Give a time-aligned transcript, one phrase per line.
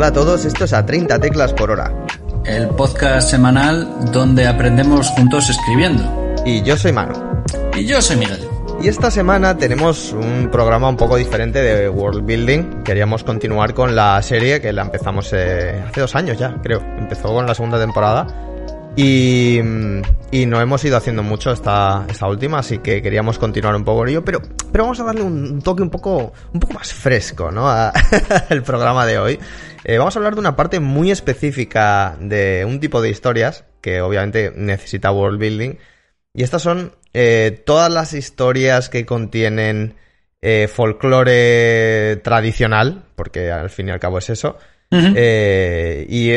[0.00, 1.92] Hola a todos, esto es a 30 teclas por hora.
[2.46, 6.02] El podcast semanal donde aprendemos juntos escribiendo.
[6.46, 7.12] Y yo soy Manu.
[7.76, 8.40] Y yo soy Miguel.
[8.82, 12.82] Y esta semana tenemos un programa un poco diferente de World Building.
[12.82, 16.80] Queríamos continuar con la serie que la empezamos eh, hace dos años ya, creo.
[16.96, 18.26] Empezó con la segunda temporada.
[19.02, 19.58] Y,
[20.30, 24.00] y, no hemos ido haciendo mucho esta, esta última, así que queríamos continuar un poco
[24.00, 27.50] con ello, pero, pero vamos a darle un toque un poco, un poco más fresco,
[27.50, 27.70] ¿no?
[27.70, 29.38] al programa de hoy.
[29.84, 34.02] Eh, vamos a hablar de una parte muy específica de un tipo de historias que
[34.02, 35.76] obviamente necesita world building.
[36.34, 39.94] Y estas son eh, todas las historias que contienen
[40.42, 44.58] eh, folclore tradicional, porque al fin y al cabo es eso.
[44.90, 46.30] Eh, y,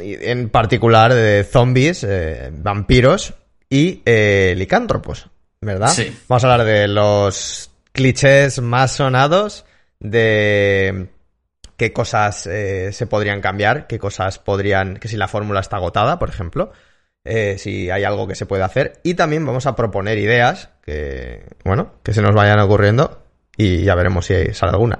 [0.00, 3.34] en particular de zombies, eh, vampiros
[3.70, 5.28] y eh, licántropos,
[5.60, 5.88] ¿verdad?
[5.88, 6.14] Sí.
[6.28, 9.64] Vamos a hablar de los clichés más sonados,
[10.00, 11.08] de
[11.76, 16.28] qué cosas se podrían cambiar, qué cosas podrían, que si la fórmula está agotada, por
[16.28, 16.72] ejemplo,
[17.56, 21.94] si hay algo que se puede hacer, y también vamos a proponer ideas que, bueno,
[22.02, 23.22] que se nos vayan ocurriendo
[23.56, 24.98] y ya veremos si sale alguna.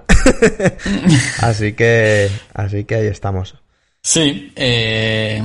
[1.40, 3.54] así que así que ahí estamos.
[4.02, 5.42] Sí, eh,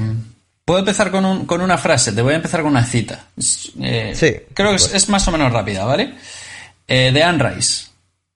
[0.66, 3.28] puedo empezar con, un, con, una frase, te voy a empezar con una cita.
[3.82, 4.36] Eh, sí.
[4.54, 6.16] Creo que es, es, más o menos rápida, ¿vale?
[6.88, 7.88] Eh, de Anne Rice,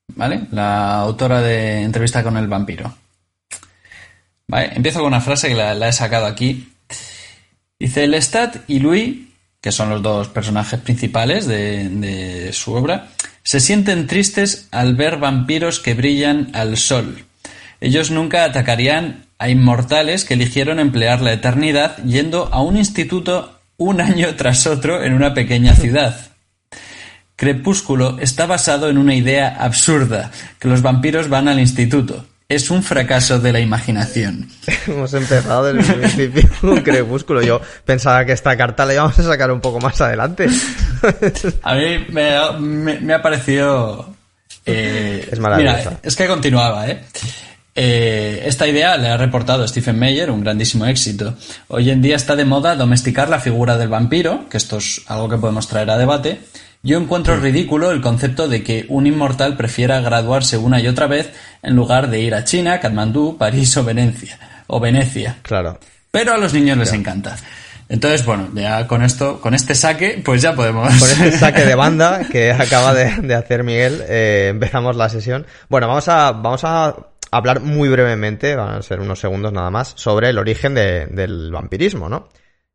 [0.10, 0.44] ¿vale?
[0.52, 2.94] La autora de Entrevista con el vampiro.
[4.48, 6.72] Vale, empiezo con una frase que la, la he sacado aquí.
[7.80, 9.28] Dice, Lestat y Louis,
[9.60, 13.10] que son los dos personajes principales de, de su obra,
[13.44, 17.26] se sienten tristes al ver vampiros que brillan al sol.
[17.80, 24.02] Ellos nunca atacarían a inmortales que eligieron emplear la eternidad yendo a un instituto un
[24.10, 26.32] año tras otro en una pequeña ciudad.
[27.36, 32.28] Crepúsculo está basado en una idea absurda, que los vampiros van al instituto.
[32.52, 34.50] Es un fracaso de la imaginación.
[34.88, 37.42] Hemos empezado desde el principio con Crepúsculo.
[37.42, 40.48] Yo pensaba que esta carta la íbamos a sacar un poco más adelante.
[41.64, 44.14] A mí me, ha, me, me ha parecido...
[44.66, 45.78] Eh, es maravillosa.
[45.78, 47.02] Mira, es que continuaba, ¿eh?
[47.74, 51.36] Eh, esta idea le ha reportado Stephen Meyer, un grandísimo éxito.
[51.70, 55.30] Hoy en día está de moda domesticar la figura del vampiro, que esto es algo
[55.30, 56.42] que podemos traer a debate.
[56.84, 61.32] Yo encuentro ridículo el concepto de que un inmortal prefiera graduarse una y otra vez
[61.62, 64.40] en lugar de ir a China, Katmandú, París o Venecia.
[64.68, 65.38] O Venecia.
[65.44, 65.80] Claro.
[66.10, 67.38] Pero a los niños les encanta.
[67.88, 70.98] Entonces, bueno, ya con esto, con este saque, pues ya podemos.
[70.98, 75.46] Con este saque de banda que acaba de, de hacer Miguel, eh, empezamos la sesión.
[75.70, 76.96] Bueno, vamos a, vamos a
[77.32, 81.52] hablar muy brevemente, van a ser unos segundos nada más, sobre el origen de, del
[81.52, 82.30] vampirismo, ¿no?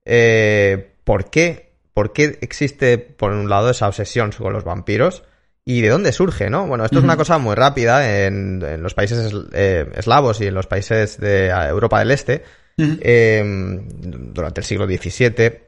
[0.04, 1.65] Eh, ¿Por qué?
[1.96, 5.22] ¿Por qué existe, por un lado, esa obsesión con los vampiros?
[5.64, 6.66] ¿Y de dónde surge, no?
[6.66, 7.00] Bueno, esto uh -huh.
[7.00, 11.18] es una cosa muy rápida en, en los países eh, eslavos y en los países
[11.18, 12.44] de Europa del Este.
[12.76, 12.98] Uh -huh.
[13.00, 15.58] eh, durante el siglo XVII,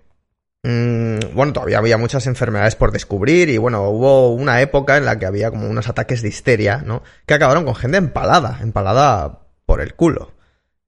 [0.65, 5.19] mmm, bueno, todavía había muchas enfermedades por descubrir y bueno, hubo una época en la
[5.19, 7.03] que había como unos ataques de histeria, ¿no?
[7.25, 10.35] Que acabaron con gente empalada, empalada por el culo.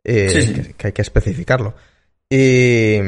[0.04, 0.52] Eh, sí, sí.
[0.52, 1.74] Que, que, hay que especificarlo.
[2.28, 3.00] Y,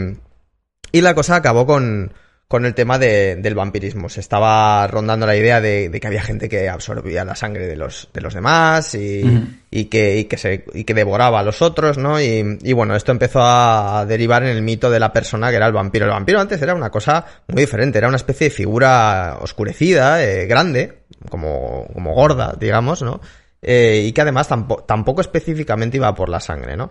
[0.92, 2.12] y la cosa acabó con,
[2.48, 4.10] con el tema de, del vampirismo.
[4.10, 7.76] Se estaba rondando la idea de, de, que había gente que absorbía la sangre de
[7.76, 9.46] los, de los demás y, uh -huh.
[9.70, 12.20] y, que, y, que se, y que devoraba a los otros, ¿no?
[12.20, 15.66] Y, y, bueno, esto empezó a derivar en el mito de la persona que era
[15.66, 16.04] el vampiro.
[16.04, 20.46] El vampiro antes era una cosa muy diferente, era una especie de figura oscurecida, eh,
[20.46, 20.98] grande,
[21.30, 23.20] como, como gorda, digamos, ¿no?
[23.62, 26.90] Eh, y que además tampoco, tampoco específicamente iba por la sangre, ¿no?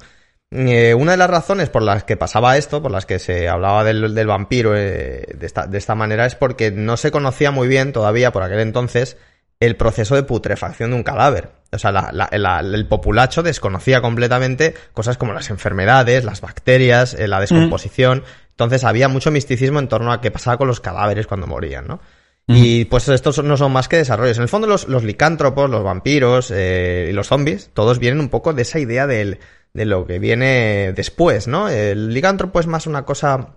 [0.54, 3.86] Eh, una de las razones por las que pasaba esto, por las que se hablaba
[3.86, 7.70] del, del vampiro eh, de, esta, de, esta, manera, es porque no se conocía muy
[7.70, 9.18] bien todavía por aquel entonces
[9.62, 11.52] el proceso de putrefacción de un cadáver.
[11.72, 17.14] O sea, la, la, la, el populacho desconocía completamente cosas como las enfermedades, las bacterias,
[17.14, 18.20] eh, la descomposición.
[18.20, 18.50] Mm.
[18.50, 22.02] Entonces había mucho misticismo en torno a qué pasaba con los cadáveres cuando morían, ¿no?
[22.48, 22.56] Mm.
[22.58, 24.38] Y pues estos no son más que desarrollos.
[24.38, 28.30] En el fondo los, los licántropos, los vampiros eh, y los zombies, todos vienen un
[28.30, 29.40] poco de esa idea del de
[29.74, 31.70] lo que viene después, ¿no?
[31.70, 33.56] El licántropo es más una cosa...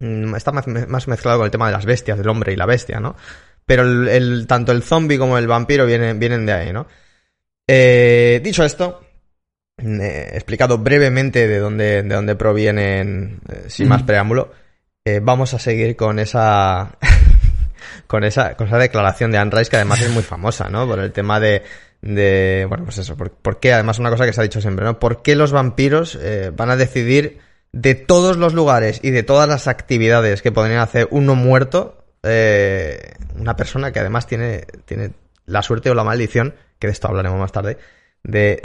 [0.00, 0.66] Mm, está más,
[1.06, 3.16] mezclado con el tema de las bestias, del hombre y la bestia, ¿no?
[3.64, 6.86] Pero el, el, tanto el zombie como el vampiro vienen, vienen de ahí, ¿no?
[7.66, 9.00] Eh, dicho esto,
[9.78, 13.88] eh, explicado brevemente de dónde, de dónde provienen, eh, sin mm.
[13.88, 14.52] más preámbulo,
[15.04, 16.98] eh, vamos a seguir con esa...
[18.06, 20.86] con esa, con esa declaración de Anne Rice que además es muy famosa, ¿no?
[20.86, 21.62] Por el tema de
[22.02, 24.84] de, bueno, pues eso, por, por, qué, además una cosa que se ha dicho siempre,
[24.84, 24.98] ¿no?
[24.98, 27.38] ¿Por qué los vampiros eh, van a decidir
[27.72, 33.14] de todos los lugares y de todas las actividades que podrían hacer uno muerto, eh,
[33.36, 35.12] una persona que además tiene, tiene
[35.46, 37.78] la suerte o la maldición, que de esto hablaremos más tarde,
[38.24, 38.60] de,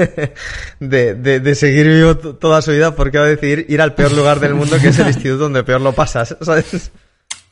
[0.80, 4.40] de, de, seguir vivo toda su vida porque va a decidir ir al peor lugar
[4.40, 6.90] del mundo que es el instituto donde peor lo pasas, ¿sabes?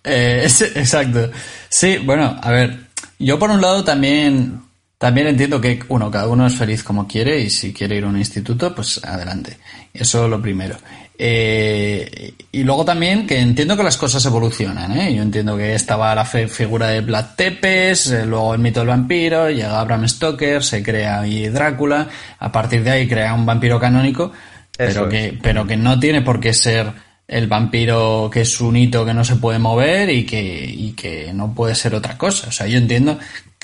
[0.05, 1.31] Eh, exacto.
[1.69, 2.79] Sí, bueno, a ver,
[3.19, 4.63] yo por un lado también,
[4.99, 8.09] también entiendo que, uno, cada uno es feliz como quiere y si quiere ir a
[8.09, 9.57] un instituto, pues adelante.
[9.95, 10.77] Eso es lo primero.
[11.17, 15.15] Eh, y luego también que entiendo que las cosas evolucionan, ¿eh?
[15.15, 19.51] Yo entiendo que estaba la figura de Vlad Tepes, eh, luego el mito del vampiro,
[19.51, 22.09] llega Bram Stoker, se crea ahí Drácula,
[22.39, 24.33] a partir de ahí crea un vampiro canónico,
[24.77, 26.93] pero que, pero que no tiene por qué ser
[27.27, 31.33] el vampiro que es un hito que no se puede mover y que, y que
[31.33, 32.49] no puede ser otra cosa.
[32.49, 33.19] O sea, yo entiendo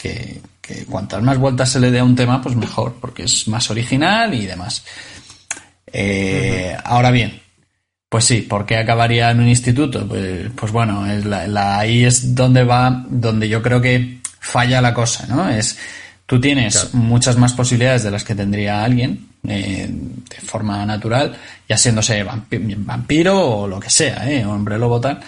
[0.05, 3.49] que, que cuantas más vueltas se le dé a un tema, pues mejor, porque es
[3.49, 4.85] más original y demás.
[5.91, 7.41] Eh, Ahora bien,
[8.09, 10.07] pues sí, ¿por qué acabaría en un instituto?
[10.07, 14.93] Pues, pues bueno, es la, ahí es donde va, donde yo creo que falla la
[14.93, 15.49] cosa, ¿no?
[15.49, 15.79] Es,
[16.27, 21.35] tú tienes muchas más posibilidades de las que tendría alguien eh, de forma natural,
[21.67, 24.45] ya siéndose vampiro o lo que sea, ¿eh?
[24.45, 25.21] hombre lobo tal.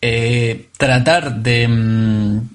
[0.00, 2.53] Eh, tratar de, mm,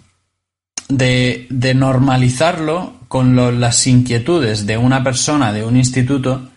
[0.89, 6.49] de, de normalizarlo con las inquietudes de una persona de un instituto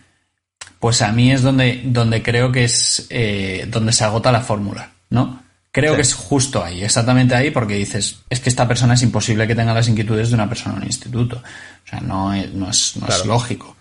[0.83, 4.91] pues a mí es donde, donde creo que es eh, donde se agota la fórmula,
[5.11, 5.41] ¿no?
[5.71, 9.47] Creo que es justo ahí, exactamente ahí, porque dices, es que esta persona es imposible
[9.47, 11.37] que tenga las inquietudes de una persona en un instituto.
[11.37, 13.77] O sea, no es, no es, no es lógico.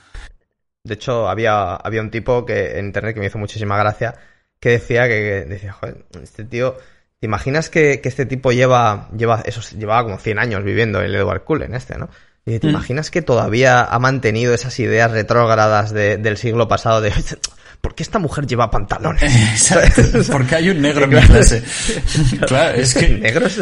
[0.84, 4.14] De hecho, había, había un tipo que en internet que me hizo muchísima gracia,
[4.60, 6.76] que decía que, decía, joder, este tío,
[7.22, 11.14] ¿te imaginas que, que este tipo lleva, lleva, eso, llevaba como 100 años viviendo el
[11.14, 12.08] Edward Cullen este, ¿no?
[12.44, 12.68] ¿te mm.
[12.68, 17.12] imaginas que todavía ha mantenido esas ideas retrógradas del siglo pasado de
[17.82, 19.22] ¿por qué esta mujer lleva pantalones?
[19.24, 20.02] Exacto,
[20.32, 21.62] porque hay un negro en mi clase.
[22.46, 23.08] claro, es que...
[23.20, 23.60] ¿Negros?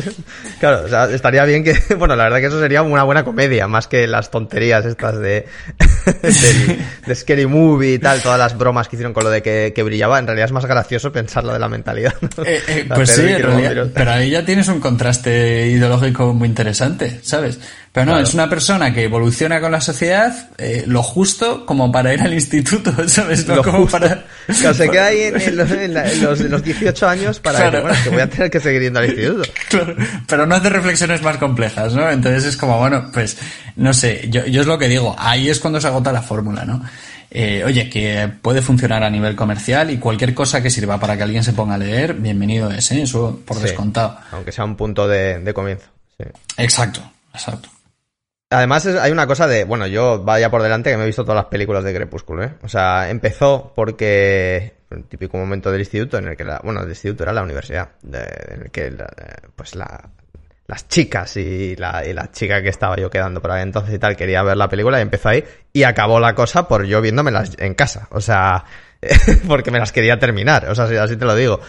[0.60, 1.74] Claro, o sea, estaría bien que...
[1.98, 5.46] Bueno, la verdad que eso sería una buena comedia, más que las tonterías estas de...
[7.06, 10.18] de Scary Movie y tal, todas las bromas que hicieron con lo de que, brillaba.
[10.18, 12.14] En realidad es más gracioso pensar lo de la mentalidad.
[12.44, 17.20] Eh, eh, pues sí, en realidad, pero ahí ya tienes un contraste ideológico muy interesante,
[17.22, 17.58] ¿sabes?
[17.92, 22.14] Pero no, es una persona que evoluciona con la sociedad eh, lo justo como para
[22.14, 23.48] ir al instituto, ¿sabes?
[23.48, 24.24] No como para...
[24.48, 25.56] se queda ahí en,
[26.50, 29.42] los, 18 años para bueno, que voy a tener que seguir yendo al instituto.
[29.68, 29.96] Claro,
[30.26, 32.08] pero no hace reflexiones más complejas, ¿no?
[32.10, 33.36] Entonces es como, bueno, pues,
[33.76, 36.64] no sé, yo, yo es lo que digo, ahí es cuando se agota la fórmula,
[36.64, 36.82] ¿no?
[37.30, 41.22] Eh, oye, que puede funcionar a nivel comercial y cualquier cosa que sirva para que
[41.22, 43.02] alguien se ponga a leer, bienvenido es, ¿eh?
[43.02, 44.18] Eso por descontado.
[44.32, 45.86] Aunque sea un punto de, de comienzo.
[46.18, 46.24] Sí.
[46.56, 47.00] Exacto,
[47.32, 47.68] exacto.
[48.50, 51.36] Además, hay una cosa de, bueno, yo vaya por delante que me he visto todas
[51.36, 52.54] las películas de Crepúsculo, ¿eh?
[52.62, 56.88] O sea, empezó porque un típico momento del instituto en el que la, bueno, el
[56.88, 58.92] instituto era la universidad, en el que
[59.54, 60.10] pues la,
[60.66, 63.98] las chicas y la, y la chica que estaba yo quedando por ahí entonces y
[63.98, 67.52] tal quería ver la película y empezó ahí y acabó la cosa por yo viéndomelas
[67.58, 68.64] en casa, o sea,
[69.48, 71.60] porque me las quería terminar, o sea, así, te lo digo.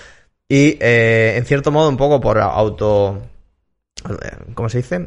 [0.49, 3.21] Y eh, en cierto modo un poco por auto...
[4.55, 4.99] ¿Cómo se dice?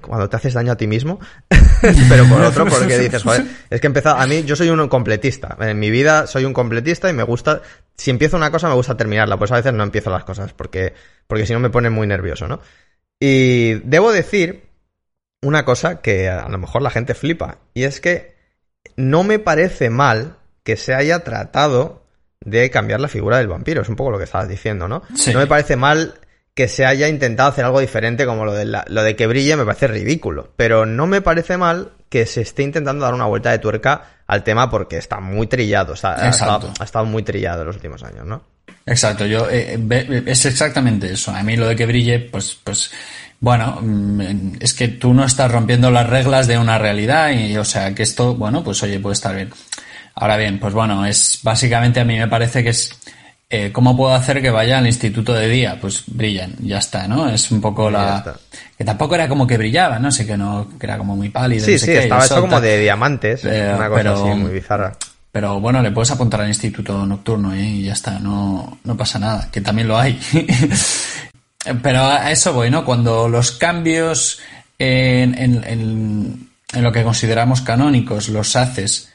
[0.00, 1.18] Cuando te haces daño a ti mismo,
[2.08, 5.56] pero por otro, porque dices, joder, es que empezado, a mí, yo soy un completista,
[5.60, 7.62] en mi vida soy un completista y me gusta,
[7.96, 10.94] si empiezo una cosa me gusta terminarla, pues a veces no empiezo las cosas, porque,
[11.26, 12.60] porque si no me pone muy nervioso, ¿no?
[13.18, 14.68] Y debo decir
[15.42, 18.36] una cosa que a lo mejor la gente flipa, y es que
[18.96, 22.04] no me parece mal que se haya tratado
[22.40, 25.02] de cambiar la figura del vampiro, es un poco lo que estabas diciendo, ¿no?
[25.32, 26.14] No me parece mal
[26.56, 29.66] que se haya intentado hacer algo diferente como lo de, lo de que brille me
[29.66, 30.54] parece ridículo.
[30.56, 34.42] Pero no me parece mal que se esté intentando dar una vuelta de tuerca al
[34.42, 35.92] tema porque está muy trillado.
[35.92, 38.42] O sea, ha, estado, muy trillado en los últimos años, ¿no?
[38.86, 41.30] Exacto, yo eh, eh, es exactamente eso.
[41.30, 42.90] A mí lo de que brille, pues, pues,
[43.38, 47.66] bueno, mm, es que tú no estás rompiendo las reglas de una realidad y, o
[47.66, 49.50] sea, que esto, bueno, pues oye, puede estar bien.
[50.14, 52.98] Ahora bien, pues bueno, es básicamente a mí me parece que es
[53.48, 55.78] eh, ¿cómo puedo hacer que vaya al instituto de día?
[55.80, 57.28] Pues brillan, ya está, ¿no?
[57.28, 58.36] Es un poco la...
[58.76, 60.10] Que tampoco era como que brillaba, ¿no?
[60.10, 61.64] Sé que no, que era como muy pálido.
[61.64, 64.96] Sí, sí, estaba hecho como de diamantes, una cosa así muy bizarra.
[65.30, 67.62] Pero bueno, le puedes apuntar al instituto nocturno ¿eh?
[67.62, 70.18] y ya está, no, no pasa nada, que también lo hay.
[71.82, 72.84] pero a eso voy, ¿no?
[72.84, 74.40] Cuando los cambios
[74.78, 79.10] en, en, en lo que consideramos canónicos los haces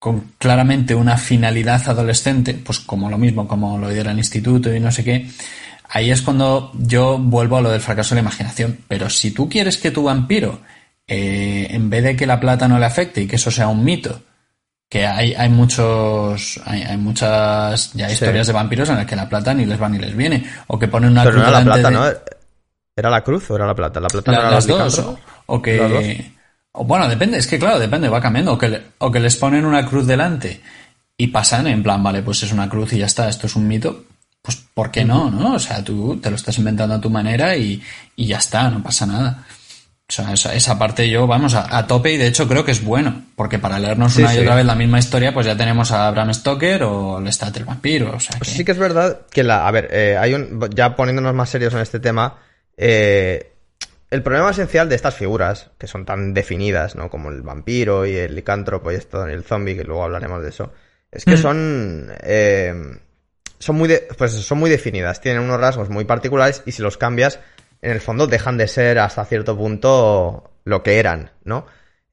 [0.00, 4.80] con claramente una finalidad adolescente, pues como lo mismo, como lo era el instituto y
[4.80, 5.28] no sé qué,
[5.90, 8.78] ahí es cuando yo vuelvo a lo del fracaso de la imaginación.
[8.88, 10.60] Pero si tú quieres que tu vampiro,
[11.06, 13.84] eh, en vez de que la plata no le afecte y que eso sea un
[13.84, 14.22] mito,
[14.88, 19.52] que hay, hay muchos, hay, muchas ya historias de vampiros en las que la plata
[19.52, 22.04] ni les va ni les viene, o que ponen una cruz era la plata, ¿no?
[22.96, 24.00] ¿Era la cruz o era la plata?
[24.00, 25.04] La plata no era las dos,
[25.44, 26.39] o que
[26.72, 28.52] bueno, depende, es que claro, depende, va cambiando.
[28.54, 30.60] O que, le- o que les ponen una cruz delante
[31.16, 33.66] y pasan en plan, vale, pues es una cruz y ya está, esto es un
[33.68, 34.04] mito.
[34.42, 35.30] Pues, ¿por qué no?
[35.30, 35.54] ¿no?
[35.54, 37.82] O sea, tú te lo estás inventando a tu manera y,
[38.16, 39.44] y ya está, no pasa nada.
[40.08, 42.72] O sea, esa, esa parte yo, vamos, a, a tope y de hecho creo que
[42.72, 45.56] es bueno, porque para leernos Sí, una y otra vez la misma historia, pues ya
[45.56, 48.44] tenemos a Bram Stoker o Lestat el vampiro, o sea que...
[48.50, 49.68] Sí que es verdad que la...
[49.68, 50.68] A ver, eh, hay un...
[50.74, 52.38] Ya poniéndonos más serios en este tema,
[52.76, 53.52] eh,
[54.10, 57.08] el problema esencial de estas figuras, que son tan definidas, ¿no?
[57.10, 60.48] Como el vampiro y el licántropo y esto, y el zombie, que luego hablaremos de
[60.48, 60.72] eso,
[61.10, 61.38] es que Mm.
[61.38, 62.12] son...
[62.22, 62.74] eh,
[63.58, 66.96] son muy, de- pues son muy definidas, tienen unos rasgos muy particulares y si los
[66.96, 67.40] cambias,
[67.82, 71.66] en el fondo dejan de ser hasta cierto punto lo que eran, ¿no?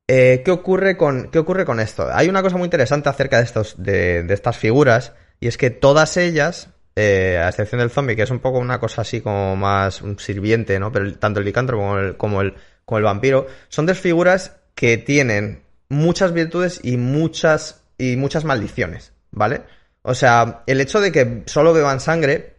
[0.10, 2.10] Eh, ¿qué, ocurre con, ¿Qué ocurre con esto?
[2.14, 5.70] Hay una cosa muy interesante acerca de, estos, de, de estas figuras y es que
[5.70, 9.56] todas ellas, eh, a excepción del zombie, que es un poco una cosa así como
[9.56, 10.92] más un sirviente, ¿no?
[10.92, 14.98] Pero tanto el licántropo como el, como el, como el vampiro, son dos figuras que
[14.98, 19.62] tienen muchas virtudes y muchas, y muchas maldiciones, ¿vale?
[20.02, 22.56] O sea, el hecho de que solo beban sangre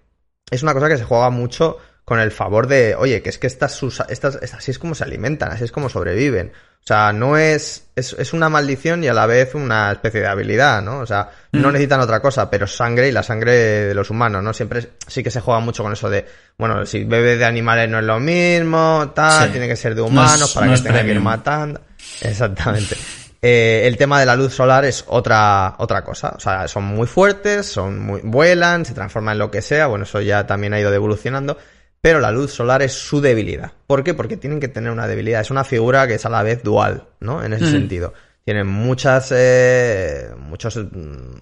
[0.52, 1.78] es una cosa que se juega mucho
[2.08, 4.94] con el favor de, oye, que es que estas, sus- estas, estas- así es como
[4.96, 6.50] se alimentan, así es como sobreviven.
[6.82, 10.26] O sea, no es, es, es una maldición y a la vez una especie de
[10.26, 11.00] habilidad, ¿no?
[11.00, 11.72] O sea, no Mm.
[11.72, 14.54] necesitan otra cosa, pero sangre y la sangre de los humanos, ¿no?
[14.54, 16.24] Siempre sí que se juega mucho con eso de,
[16.56, 19.52] bueno, si bebe de animales no es lo mismo, tal, Sí.
[19.52, 21.24] tiene que ser de No humanos es- para no que tenga que ir premium.
[21.24, 21.80] matando.
[22.22, 22.96] Exactamente.
[23.40, 26.32] Eh, el tema de la luz solar es otra, otra cosa.
[26.36, 29.86] O sea, son muy fuertes, son muy, vuelan, se transforman en lo que sea.
[29.86, 31.56] Bueno, eso ya también ha ido evolucionando.
[32.00, 33.72] Pero la luz solar es su debilidad.
[33.86, 34.14] ¿Por qué?
[34.14, 35.40] Porque tienen que tener una debilidad.
[35.40, 37.42] Es una figura que es a la vez dual, ¿no?
[37.44, 37.72] En ese Ujú.
[37.72, 38.14] sentido.
[38.44, 41.36] Tienen muchas, eh, muchos, mm,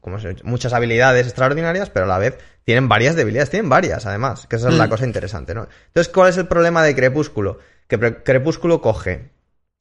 [0.00, 0.44] ¿cómo se dice?
[0.44, 3.50] muchas habilidades extraordinarias, pero a la vez tienen varias debilidades.
[3.50, 4.46] Tienen varias, además.
[4.48, 4.90] Que esa es la Mm.
[4.90, 5.68] cosa interesante, ¿no?
[5.88, 7.58] Entonces, ¿cuál es el problema de Crepúsculo?
[7.86, 9.30] Que Crepúsculo coge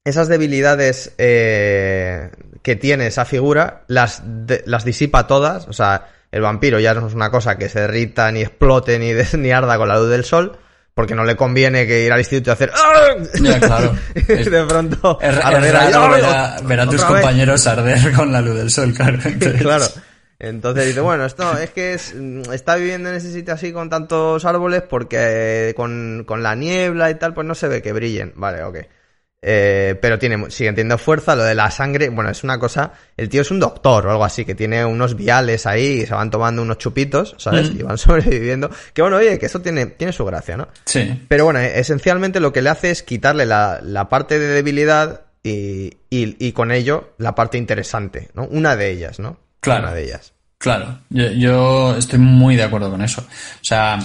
[0.05, 2.29] esas debilidades eh,
[2.61, 5.67] que tiene esa figura, las, de- las disipa todas.
[5.67, 9.11] O sea, el vampiro ya no es una cosa que se derrita, ni explote, ni,
[9.11, 10.57] de- ni arda con la luz del sol,
[10.93, 12.71] porque no le conviene que ir al instituto y hacer...
[12.73, 13.15] ¡Ah!
[13.41, 13.93] Ya, claro.
[14.15, 15.19] Y de pronto...
[15.21, 16.09] Es, arder raro ¡ah!
[16.09, 17.03] ver a, ver a tus vez.
[17.05, 19.17] compañeros arder con la luz del sol, claro.
[19.25, 19.85] Entonces- claro.
[20.39, 23.89] Entonces dice, bueno, esto es que es, mm, está viviendo en ese sitio así con
[23.89, 28.33] tantos árboles porque con, con la niebla y tal, pues no se ve que brillen.
[28.35, 28.77] Vale, ok.
[29.41, 31.35] Eh, pero tiene, sigue teniendo fuerza.
[31.35, 32.93] Lo de la sangre, bueno, es una cosa.
[33.15, 36.13] El tío es un doctor o algo así, que tiene unos viales ahí y se
[36.13, 37.71] van tomando unos chupitos, ¿sabes?
[37.71, 37.79] Mm.
[37.79, 38.69] Y van sobreviviendo.
[38.93, 40.67] Que bueno, oye, que eso tiene, tiene su gracia, ¿no?
[40.85, 41.25] Sí.
[41.27, 45.21] Pero bueno, eh, esencialmente lo que le hace es quitarle la, la parte de debilidad
[45.43, 48.45] y, y, y con ello la parte interesante, ¿no?
[48.45, 49.39] Una de ellas, ¿no?
[49.59, 49.83] Claro.
[49.83, 50.33] Una de ellas.
[50.57, 53.21] Claro, yo, yo estoy muy de acuerdo con eso.
[53.21, 53.99] O sea,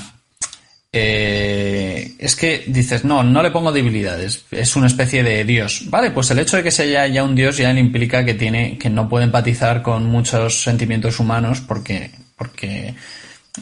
[0.95, 5.85] eh, es que dices, no, no le pongo debilidades, es una especie de dios.
[5.89, 8.77] Vale, pues el hecho de que sea ya un dios ya le implica que tiene,
[8.79, 12.95] que no puede empatizar con muchos sentimientos humanos porque, porque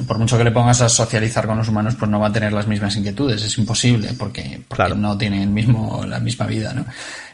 [0.06, 2.52] por mucho que le pongas a socializar con los humanos, pues no va a tener
[2.52, 4.94] las mismas inquietudes, es imposible, porque, porque Claro.
[4.96, 6.84] no tiene el mismo, la misma vida, ¿no?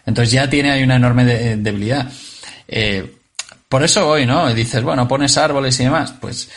[0.07, 2.09] Entonces ya tiene ahí una enorme de- debilidad.
[2.69, 3.13] Eh,
[3.69, 4.49] por eso hoy, ¿no?
[4.51, 6.49] Y dices, bueno, pones árboles y demás, pues,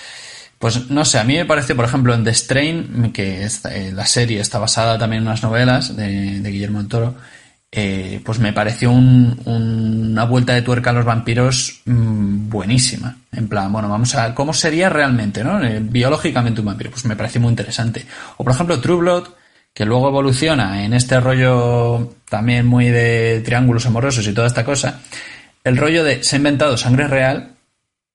[0.60, 3.92] pues no sé, a mí me parece, por ejemplo, en The Strain, que es, eh,
[3.94, 7.16] la serie está basada también en unas novelas de, de Guillermo del Toro,
[7.72, 13.16] eh, pues me pareció un- un- una vuelta de tuerca a los vampiros mm, buenísima.
[13.32, 15.64] En plan, bueno, vamos a cómo sería realmente, ¿no?
[15.64, 16.90] Eh, biológicamente un vampiro.
[16.92, 18.06] Pues me pareció muy interesante.
[18.38, 19.28] O por ejemplo, True Blood,
[19.74, 25.00] que luego evoluciona en este rollo también muy de triángulos amorosos y toda esta cosa.
[25.64, 27.52] El rollo de se ha inventado sangre real,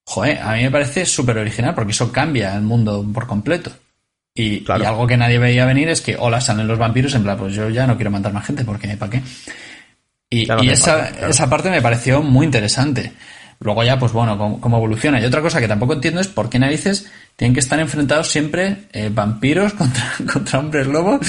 [0.05, 3.71] joder, a mí me parece súper original porque eso cambia el mundo por completo.
[4.37, 4.83] Y, Claro.
[4.83, 7.55] y algo que nadie veía venir es que, hola, salen los vampiros, en plan, pues
[7.55, 9.23] yo ya no quiero matar más gente porque, ¿para qué?
[10.31, 11.29] Y, no y esa, claro.
[11.29, 13.13] esa parte me pareció muy interesante.
[13.61, 15.21] Luego ya, pues bueno, cómo, cómo evoluciona.
[15.21, 17.07] Y otra cosa que tampoco entiendo es por qué narices
[17.37, 21.21] tienen que estar enfrentados siempre eh, vampiros contra, contra hombres lobos.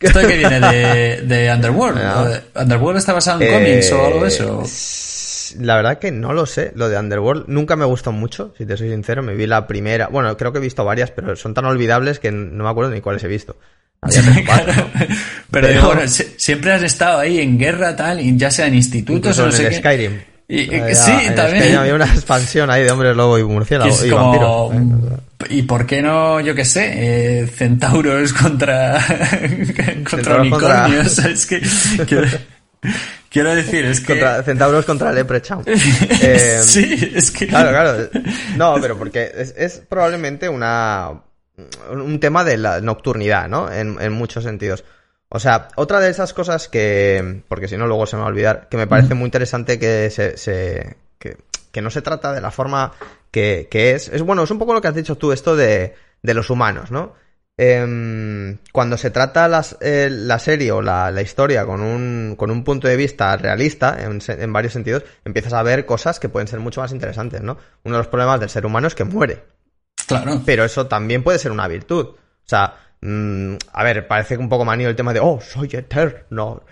[0.00, 1.98] ¿Esto que viene de, de Underworld?
[2.02, 2.18] Ya.
[2.20, 4.62] ¿O de- ¿Underworld está basado en Eh, cómics o algo de eso?
[5.58, 8.76] La verdad que no lo sé, lo de Underworld nunca me gustó mucho, si te
[8.76, 11.64] soy sincero, me vi la primera, bueno, creo que he visto varias, pero son tan
[11.64, 13.56] olvidables que no me acuerdo ni cuáles he visto.
[14.00, 14.72] Claro.
[14.96, 15.16] Pero,
[15.50, 18.74] Pero- digo, bueno, si- siempre has estado ahí en guerra, tal, y ya sea en
[18.74, 19.76] institutos o no en sé el qué.
[19.78, 20.20] Skyrim.
[20.48, 21.58] Y- Había- sí, en también.
[21.62, 25.20] Skyrim había una expansión ahí de hombres lobo y murciélago y como, vampiros.
[25.48, 26.92] ¿Y por qué no, yo qué sé,
[27.42, 28.98] eh, centauros contra,
[30.10, 31.18] contra unicornios?
[31.24, 31.60] Es que
[33.30, 34.08] quiero decir, es que...
[34.08, 35.64] Contra, centauros contra Leprechaun.
[36.22, 37.46] Eh, sí, es que...
[37.46, 38.10] Claro, claro.
[38.56, 41.22] No, pero porque es, es probablemente una
[41.90, 43.70] un tema de la nocturnidad, ¿no?
[43.70, 44.84] En, en muchos sentidos.
[45.28, 48.30] O sea, otra de esas cosas que, porque si no luego se me va a
[48.30, 51.36] olvidar, que me parece muy interesante que se, se que,
[51.70, 52.92] que, no se trata de la forma
[53.30, 55.94] que, que, es, es bueno, es un poco lo que has dicho tú, esto de,
[56.22, 57.14] de los humanos, ¿no?
[57.62, 62.50] Eh, cuando se trata las, eh, la serie o la, la, historia con un, con
[62.50, 66.48] un punto de vista realista, en, en, varios sentidos, empiezas a ver cosas que pueden
[66.48, 67.58] ser mucho más interesantes, ¿no?
[67.84, 69.44] Uno de los problemas del ser humano es que muere.
[70.06, 70.40] Claro.
[70.46, 72.06] Pero eso también puede ser una virtud.
[72.06, 76.62] O sea, mmm, a ver, parece un poco manío el tema de, oh, soy eterno.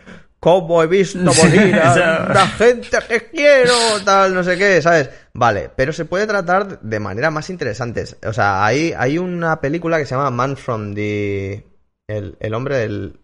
[0.40, 3.75] ¿Cómo he visto morir a la gente que quiero?
[4.04, 5.11] Tal, no sé qué, ¿sabes?
[5.35, 8.04] Vale, pero se puede tratar de manera más interesante.
[8.25, 11.64] O sea, hay, hay una película que se llama Man from the...
[12.07, 13.18] El, el hombre del...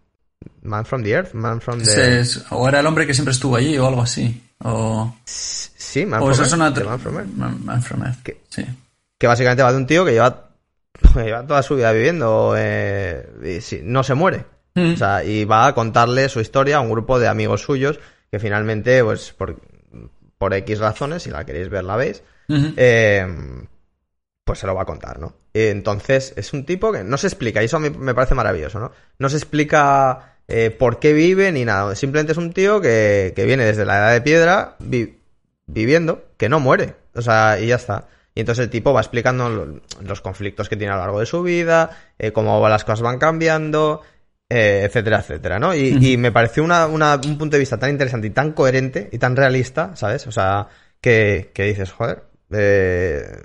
[0.63, 2.21] Man from the Earth, Man from the...
[2.21, 4.43] Es, o era el hombre que siempre estuvo allí o algo así.
[4.65, 5.15] O...
[5.25, 6.71] Sí, Man, o from, Earth, una...
[6.71, 7.29] Man from Earth.
[7.29, 8.23] Man, Man from Earth.
[8.25, 8.67] Que, sí.
[9.19, 10.51] que básicamente va de un tío que lleva,
[11.15, 14.54] lleva toda su vida viviendo eh, y sí, no se muere.
[14.75, 14.93] Mm.
[14.95, 18.01] O sea, y va a contarle su historia a un grupo de amigos suyos
[18.31, 19.61] que finalmente, pues, por,
[20.39, 22.75] por X razones, si la queréis ver, la veis, Uh -huh.
[22.77, 23.27] eh,
[24.45, 25.35] pues se lo va a contar, ¿no?
[25.55, 28.93] Entonces, es un tipo que no se explica, y eso me, me parece maravilloso, ¿no?
[29.19, 33.45] No se explica eh, por qué vive ni nada, simplemente es un tío que, que
[33.47, 35.19] viene desde la edad de piedra vi,
[35.67, 38.09] viviendo, que no muere, o sea, y ya está.
[38.35, 41.27] Y entonces el tipo va explicando lo, los conflictos que tiene a lo largo de
[41.27, 44.03] su vida, eh, cómo las cosas van cambiando,
[44.49, 45.75] eh, etcétera, etcétera, ¿no?
[45.75, 46.07] Y, Uh -huh.
[46.13, 49.19] y me pareció una, una, un punto de vista tan interesante y tan coherente y
[49.19, 50.27] tan realista, ¿sabes?
[50.27, 50.69] O sea,
[51.01, 53.43] que, que dices, joder, eh,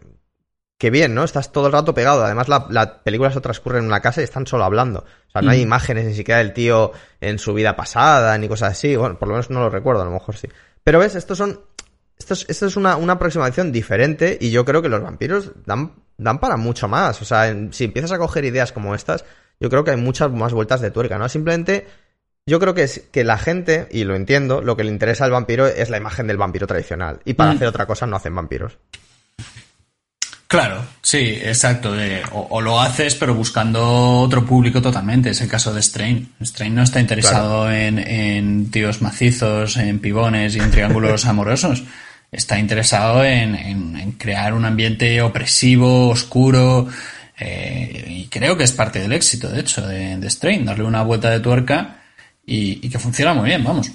[0.77, 1.23] qué bien, ¿no?
[1.23, 2.23] Estás todo el rato pegado.
[2.23, 4.99] Además, la, la, película se transcurre en una casa y están solo hablando.
[5.27, 6.91] O sea, no hay imágenes ni siquiera del tío
[7.21, 8.95] en su vida pasada ni cosas así.
[8.95, 10.47] Bueno, por lo menos no lo recuerdo, a lo mejor sí.
[10.83, 11.59] Pero ves, estos son.
[12.17, 15.93] Esto es, esto es una, una aproximación diferente y yo creo que los vampiros dan,
[16.17, 17.21] dan para mucho más.
[17.21, 19.23] O sea, en- si empiezas a coger ideas como estas,
[19.59, 21.27] yo creo que hay muchas más vueltas de tuerca, ¿no?
[21.29, 21.87] Simplemente
[22.45, 25.31] yo creo que es que la gente, y lo entiendo, lo que le interesa al
[25.31, 27.19] vampiro es la imagen del vampiro tradicional.
[27.25, 27.55] Y para Mm.
[27.55, 28.77] hacer otra cosa no hacen vampiros.
[30.47, 31.93] Claro, sí, exacto.
[31.99, 35.29] eh, o, o lo haces, pero buscando otro público totalmente.
[35.29, 36.33] Es el caso de Strain.
[36.41, 41.83] Strain no está interesado en, en tíos macizos, en pibones y en triángulos amorosos.
[42.31, 46.87] Está interesado en, en- en crear un ambiente opresivo, oscuro.
[47.39, 50.65] Eh, y creo que es parte del éxito, de hecho, de, Strain.
[50.65, 52.01] Darle una vuelta de tuerca
[52.45, 53.91] y, y que funciona muy bien, vamos.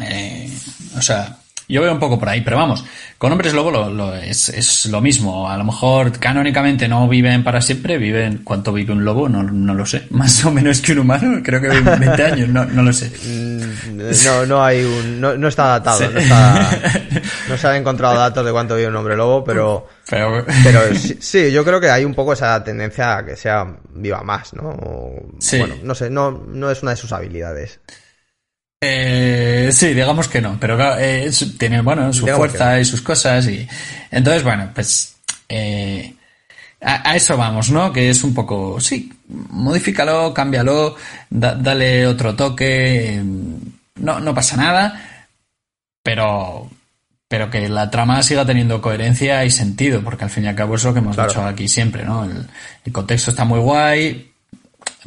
[0.00, 0.50] Eh,
[0.96, 1.39] o sea,
[1.70, 2.84] yo veo un poco por ahí, pero vamos,
[3.18, 5.48] con hombres lobo lo, lo- es, es lo mismo.
[5.48, 8.38] A lo mejor canónicamente no viven para siempre, viven.
[8.44, 9.28] ¿Cuánto vive un lobo?
[9.28, 10.06] No, no lo sé.
[10.10, 13.10] Más o menos que un humano, creo que viven 20 años, no, no lo sé.
[13.24, 13.60] Mm,
[14.24, 15.20] No, no hay un.
[15.20, 15.98] No, no está datado.
[16.00, 16.06] Sí.
[16.12, 16.80] No, está-
[17.48, 19.88] no se han encontrado datos de cuánto vive un hombre lobo, pero.
[20.08, 23.64] Pero, Pero sí, sí, yo creo que hay un poco esa tendencia a que sea
[23.94, 24.70] viva más, ¿no?
[24.70, 25.58] O- Sí.
[25.58, 27.78] Bueno, no sé, no, no es una de sus habilidades.
[28.82, 33.02] Eh, sí, digamos que no, pero claro, eh, tiene, bueno, su Digamos fuerza y sus
[33.02, 33.68] cosas y
[34.10, 35.16] entonces, bueno, pues
[35.50, 36.14] eh,
[36.80, 37.92] a, a eso vamos, ¿no?
[37.92, 40.96] Que es un poco, sí, modifícalo, cámbialo,
[41.28, 43.22] da- dale otro toque, eh,
[43.96, 45.26] no, no pasa nada,
[46.02, 46.70] pero
[47.28, 50.74] pero que la trama siga teniendo coherencia y sentido, porque al fin y al cabo
[50.74, 51.28] es lo que hemos Claro.
[51.30, 52.24] dicho aquí siempre, ¿no?
[52.24, 52.44] El,
[52.84, 54.32] el contexto está muy guay,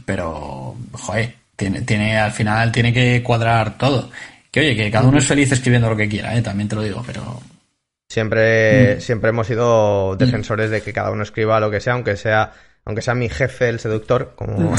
[0.05, 4.09] pero, joder, tiene, tiene, al final tiene que cuadrar todo.
[4.51, 6.41] Que oye, que cada uno es feliz escribiendo lo que quiera, ¿eh?
[6.41, 7.41] también te lo digo, pero...
[8.09, 9.01] Siempre, Mm.
[9.01, 12.51] siempre hemos sido defensores de que cada uno escriba lo que sea, aunque sea,
[12.85, 14.75] aunque sea mi jefe el seductor, como, como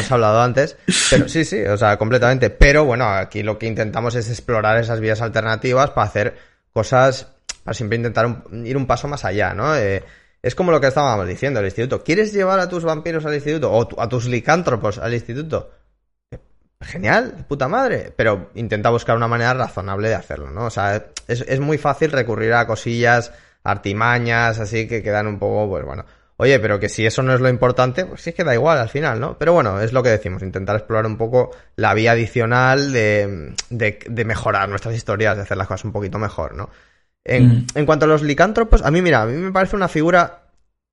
[0.00, 0.76] hemos hablado antes.
[1.10, 2.50] Pero sí, sí, o sea, completamente.
[2.50, 6.36] Pero bueno, aquí lo que intentamos es explorar esas vías alternativas para hacer
[6.72, 7.28] cosas,
[7.62, 9.76] para siempre intentar un- ir un paso más allá, ¿no?
[9.76, 10.02] Eh,
[10.42, 12.02] es como lo que estábamos diciendo, el instituto.
[12.02, 13.70] ¿Quieres llevar a tus vampiros al instituto?
[13.72, 15.70] O a tus licántropos al instituto?
[16.80, 18.12] Genial, puta madre.
[18.16, 20.66] Pero intenta buscar una manera razonable de hacerlo, ¿no?
[20.66, 25.68] O sea, es, es muy fácil recurrir a cosillas, artimañas, así que quedan un poco,
[25.68, 26.04] pues bueno.
[26.38, 28.78] Oye, pero que si eso no es lo importante, pues sí es que da igual
[28.78, 29.38] al final, ¿no?
[29.38, 34.00] Pero bueno, es lo que decimos, intentar explorar un poco la vía adicional de, de,
[34.08, 36.68] de mejorar nuestras historias, de hacer las cosas un poquito mejor, ¿no?
[37.24, 37.66] En, Mm.
[37.74, 40.38] en cuanto a los licántropos, a mí, mira, a mí me parece una figura.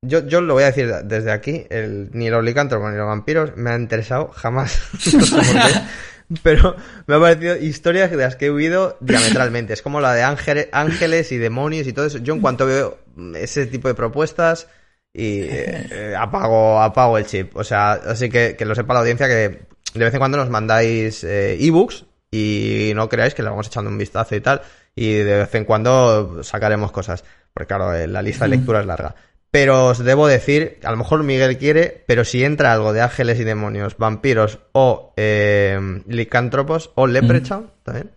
[0.02, 3.58] Yo, yo lo voy a decir desde aquí, el, ni los licántropos ni los vampiros
[3.58, 4.80] me han interesado jamás.
[5.14, 5.82] no sé por qué.
[6.44, 6.76] Pero
[7.08, 9.74] me ha parecido historias de las que he huido diametralmente.
[9.74, 12.20] Es como la de ángel- ángeles y demonios y todo eso.
[12.20, 13.00] Yo en cuanto veo
[13.36, 14.68] ese tipo de propuestas
[15.12, 17.56] y eh, eh, apago, apago el chip.
[17.58, 19.34] O sea, así que, que lo sepa la audiencia que
[19.96, 23.90] de vez en cuando nos mandáis eh, ebooks y no creáis que le vamos echando
[23.90, 24.62] un vistazo y tal.
[24.96, 27.24] Y de vez en cuando sacaremos cosas.
[27.54, 29.16] Porque claro, eh, la lista de lectura es larga.
[29.52, 33.40] Pero os debo decir, a lo mejor Miguel quiere, pero si entra algo de ángeles
[33.40, 38.12] y demonios, vampiros o eh, licántropos o leprechaun, también.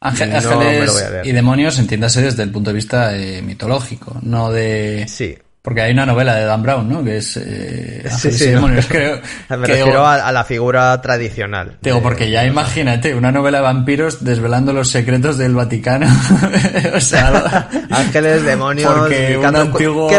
[0.00, 0.90] Ángel- No ángeles
[1.24, 5.06] y demonios, entiéndase desde el punto de vista eh, mitológico, no de...
[5.08, 5.38] Sí.
[5.64, 7.04] Porque hay una novela de Dan Brown, ¿no?
[7.04, 8.54] Que es eh, Sí, sí, no.
[8.54, 9.20] demonios, creo.
[9.48, 11.76] Me que refiero a, a la figura tradicional.
[11.80, 16.06] Digo, de- porque ya imagínate, una novela de vampiros desvelando los secretos del Vaticano.
[16.96, 20.10] o sea, Ángeles, demonios, porque un antiguo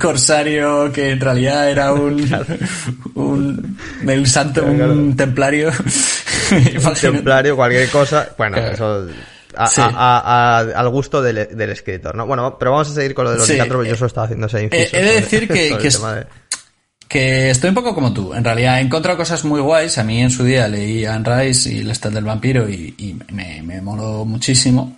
[0.00, 2.30] corsario que en realidad era un,
[3.14, 4.92] un el santo, Claro, claro.
[4.92, 5.70] un templario.
[6.52, 8.28] Un templario, cualquier cosa.
[8.38, 9.06] Bueno, eso.
[9.64, 9.80] A- Sí.
[10.74, 12.26] al gusto del, del escritor, ¿no?
[12.26, 13.86] Bueno, pero vamos a seguir con lo de los Sí, licántropos.
[13.86, 14.96] Yo eh, solo estaba haciendo ese inciso.
[14.96, 15.78] he de decir que- de-
[17.50, 18.34] estoy un poco como tú.
[18.34, 19.96] En realidad he encontrado cosas muy guays.
[19.98, 23.16] A mí en su día leí Anne Rice y El Estado del Vampiro y, y
[23.32, 24.97] me, me moló muchísimo.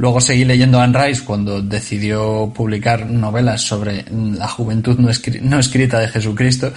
[0.00, 5.58] Luego seguí leyendo Anne Rice cuando decidió publicar novelas sobre la juventud no, escri- no
[5.58, 6.72] escrita de Jesucristo.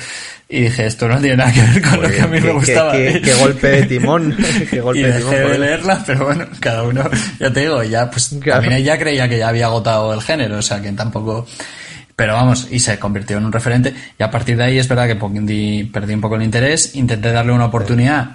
[0.50, 2.52] Y dije, esto no tiene nada que ver con lo que a mí Qué- me
[2.52, 2.92] gustaba.
[2.92, 4.36] qué- qué golpe de timón.
[4.70, 5.48] qué golpe y de dejé timón.
[5.52, 7.10] de el- leerla, pero bueno, cada uno,
[7.40, 8.60] ya te digo, ya pues Claro.
[8.62, 11.48] también ella creía que ya había agotado el género, o sea que tampoco,
[12.18, 15.08] pero vamos, y se convirtió en un referente, y a partir de ahí es verdad
[15.08, 18.32] que perdí, perdí un poco el interés, intenté darle una oportunidad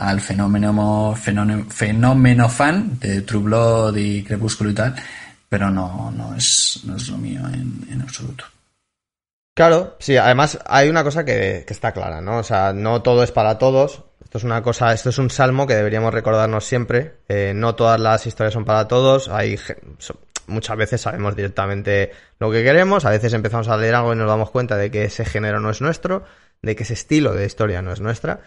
[0.00, 4.94] al fenómeno, fenómeno, fan de True Blood y Crepúsculo y tal,
[5.48, 8.44] pero no, no es, no es lo mío en, absoluto.
[9.54, 12.38] Claro, sí, además hay una cosa que, está clara, ¿no?
[12.38, 14.04] O sea, no todo es para todos.
[14.24, 17.16] Esto es una cosa, esto es un salmo que deberíamos recordarnos siempre.
[17.28, 19.28] Eh, no todas las historias son para todos.
[19.28, 19.58] Hay
[19.98, 24.16] so- muchas veces sabemos directamente lo que queremos, a veces empezamos a leer algo y
[24.16, 26.24] nos damos cuenta de que ese género no es nuestro,
[26.62, 28.40] de que ese estilo de historia no es nuestra.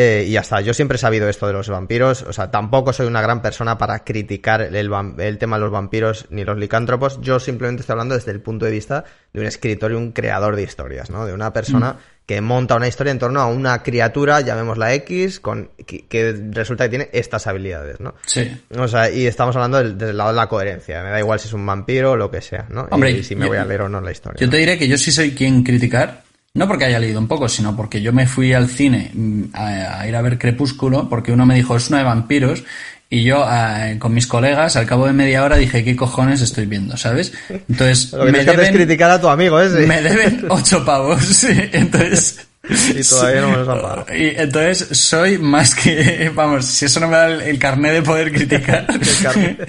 [0.00, 2.92] Eh, y ya está, yo siempre he sabido esto de los vampiros, o sea, tampoco
[2.92, 7.20] soy una gran persona para criticar el, el tema de los vampiros ni los licántropos,
[7.20, 10.54] yo simplemente estoy hablando desde el punto de vista de un escritor y un creador
[10.54, 11.26] de historias, ¿no?
[11.26, 15.70] De una persona que monta una historia en torno a una criatura, llamémosla X, con,
[15.84, 18.14] que, que resulta que tiene estas habilidades, ¿no?
[18.24, 18.48] Sí.
[18.78, 21.48] O sea, y estamos hablando del, del lado de la coherencia, me da igual si
[21.48, 22.86] es un vampiro o lo que sea, ¿no?
[22.92, 24.38] Hombre, y si me yo- voy a leer o no la historia.
[24.38, 26.22] Yo te diré que yo sí soy quien criticar,
[26.54, 30.00] no porque haya leído un poco, sino porque yo me fui al cine mm, a,
[30.00, 32.64] a ir a ver Crepúsculo, porque uno me dijo, es una de vampiros,
[33.10, 36.66] y yo eh, con mis colegas, al cabo de media hora, dije, ¿qué cojones estoy
[36.66, 36.96] viendo?
[36.96, 37.32] ¿Sabes?
[37.48, 39.86] Entonces, Lo que me tienes que deben, criticar a tu amigo ese.
[39.86, 41.22] me deben ocho pavos.
[41.24, 42.47] sí, entonces...
[42.94, 44.06] Y todavía no me los han pagado.
[44.14, 48.02] Y entonces soy más que, vamos, si eso no me da el, el carné de
[48.02, 48.86] poder criticar.
[48.92, 49.68] El carnet.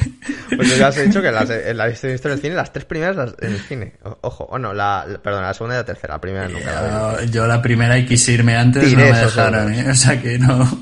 [0.55, 3.15] Pues ya os he dicho que las, en la historia del cine, las tres primeras
[3.15, 3.93] las, en el cine.
[4.03, 6.71] O- Ojo, o no, la, la- perdona, la segunda y la tercera, la primera nunca
[6.81, 7.29] la vi.
[7.31, 9.73] Yo, la primera y quise irme antes, Tiré no me dejaron.
[9.73, 9.85] ¿eh?
[9.89, 10.79] o sea que no.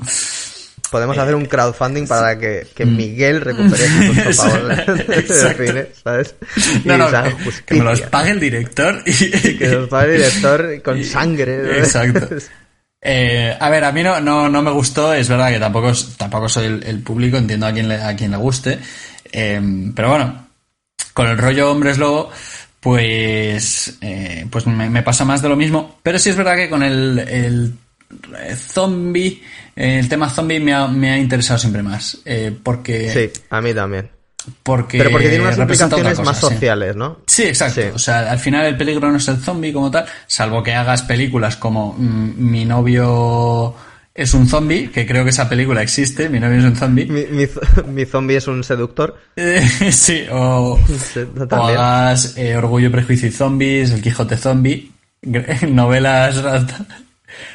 [0.90, 5.12] Podemos hacer un crowdfunding para que, que Miguel recupere sus del Mm.
[5.12, 5.66] Exacto.
[5.66, 6.34] cine, ¿sabes?
[6.84, 7.08] No, no,
[7.66, 11.78] que, me los pague el director y Que nos pague el director con sangre.
[11.78, 12.28] Exacto.
[13.00, 16.48] Eh, a ver, a mí no, no, no me gustó, es verdad que tampoco, tampoco
[16.48, 18.76] soy el, el público, entiendo a quien le, a quien le guste,
[19.30, 19.60] eh,
[19.94, 20.48] pero bueno,
[21.14, 22.32] con el rollo hombres lobo,
[22.80, 26.68] pues, eh, pues me, me pasa más de lo mismo, pero sí es verdad que
[26.68, 27.72] con el, el eh,
[28.56, 29.42] zombie,
[29.76, 33.60] eh, el tema zombie me ha, me ha interesado siempre más, eh, porque, Sí, a
[33.60, 34.08] mí también.
[34.62, 36.46] porque, Pero porque tiene unas implicaciones más sí.
[36.46, 37.18] sociales, ¿no?
[37.26, 37.82] Sí, exacto.
[37.82, 37.88] Sí.
[37.94, 41.02] O sea, al final el peligro no es el zombie como tal, salvo que hagas
[41.02, 43.74] películas como mm, Mi novio
[44.14, 47.06] es un zombie, que creo que esa película existe, Mi novio es un zombie.
[47.06, 49.16] Mi, mi, zo- mi zombie es un seductor.
[49.36, 49.60] Eh,
[49.92, 50.78] sí, o,
[51.14, 51.78] Sí, o también.
[51.78, 54.90] hagas eh, Orgullo, Prejuicio y Zombies, El Quijote Zombie,
[55.68, 56.42] novelas...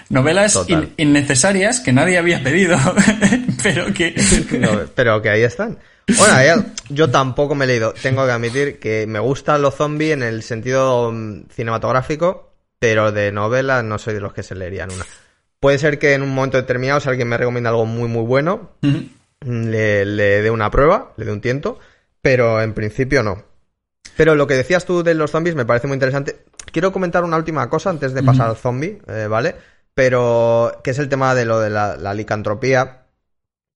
[0.09, 2.77] Novelas in- innecesarias que nadie había pedido,
[3.63, 4.13] pero que...
[4.59, 5.79] No, pero que ahí están.
[6.17, 7.93] Bueno, yo tampoco me he leído.
[7.93, 13.31] Tengo que admitir que me gustan los zombies en el sentido mm, cinematográfico, pero de
[13.31, 15.05] novela no soy de los que se leerían una.
[15.59, 18.71] Puede ser que en un momento determinado, si alguien me recomienda algo muy, muy bueno,
[18.83, 19.07] Ujú.
[19.45, 21.79] le, le dé una prueba, le dé un tiento,
[22.21, 23.41] pero en principio no.
[24.17, 26.35] Pero lo que decías tú de los zombies me parece muy interesante.
[26.73, 29.55] Quiero comentar una última cosa antes de pasar al zombie, eh, ¿vale?
[29.93, 33.05] Pero que es el tema de lo de la, la licantropía,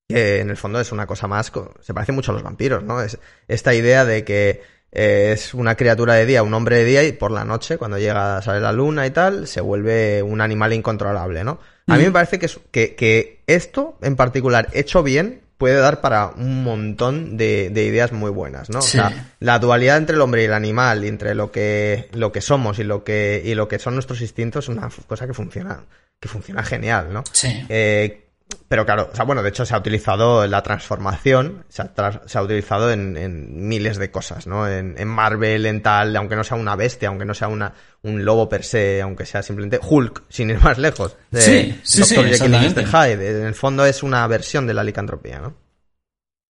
[0.08, 3.00] que en el fondo es una cosa más, se parece mucho a los vampiros, ¿no?
[3.00, 7.04] Es esta idea de que eh, es una criatura de día, un hombre de día
[7.04, 10.40] y por la noche, cuando llega a salir la luna y tal, se vuelve un
[10.40, 11.60] animal incontrolable, ¿no?
[11.86, 16.62] A mí me parece que, que esto, en particular, hecho bien, puede dar para un
[16.62, 18.80] montón de, de ideas muy buenas, ¿no?
[18.80, 18.96] Sí.
[18.96, 22.30] O sea, la dualidad entre el hombre y el animal, y entre lo que, lo
[22.32, 25.34] que somos y lo que, y lo que son nuestros instintos, es una cosa que
[25.34, 25.84] funciona,
[26.20, 27.24] que funciona genial, ¿no?
[27.32, 27.66] Sí.
[27.68, 28.27] Eh,
[28.68, 32.20] pero claro, o sea, bueno, de hecho se ha utilizado la transformación, se ha, tras-
[32.26, 34.68] se ha utilizado en, en miles de cosas, ¿no?
[34.68, 38.24] En, en Marvel, en tal, aunque no sea una bestia, aunque no sea una, un
[38.24, 41.16] lobo per se, aunque sea simplemente Hulk, sin ir más lejos.
[41.30, 42.28] de Sí, sí, sí, Dr.
[42.30, 42.68] Jekyll y.
[42.68, 42.86] Mr.
[42.86, 43.40] Hyde.
[43.40, 45.54] En el fondo es una versión de la licantropía, ¿no?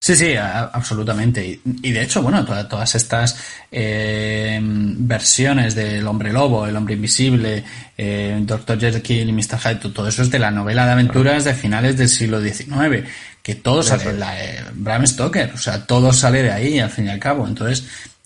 [0.00, 1.44] Sí, sí, a- absolutamente.
[1.44, 3.36] Y, y de hecho, bueno, toda- todas estas
[3.72, 7.64] eh, versiones del hombre lobo, el hombre invisible,
[7.96, 8.78] eh, Dr.
[8.78, 9.58] Jekyll y Mr.
[9.58, 13.04] Hyde, to- todo eso es de la novela de aventuras de finales del siglo XIX,
[13.42, 17.06] que todo sale, la, eh, Bram Stoker, o sea, todo sale de ahí al fin
[17.06, 17.46] y al cabo.
[17.46, 17.84] Entonces,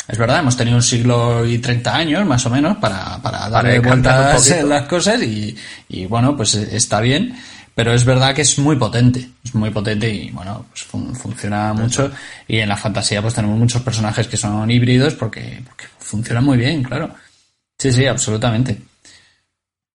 [0.08, 3.70] es verdad, hemos tenido un siglo y 30 años más o menos para, para darle
[3.78, 5.56] un vueltas las cosas y,
[5.88, 7.34] y, bueno, pues eh, está bien.
[7.74, 11.72] Pero es verdad que es muy potente, es muy potente y bueno, pues fun- funciona
[11.72, 12.10] mucho.
[12.46, 16.58] Y en la fantasía pues tenemos muchos personajes que son híbridos porque, porque funcionan muy
[16.58, 17.14] bien, claro.
[17.78, 18.78] Sí, sí, absolutamente.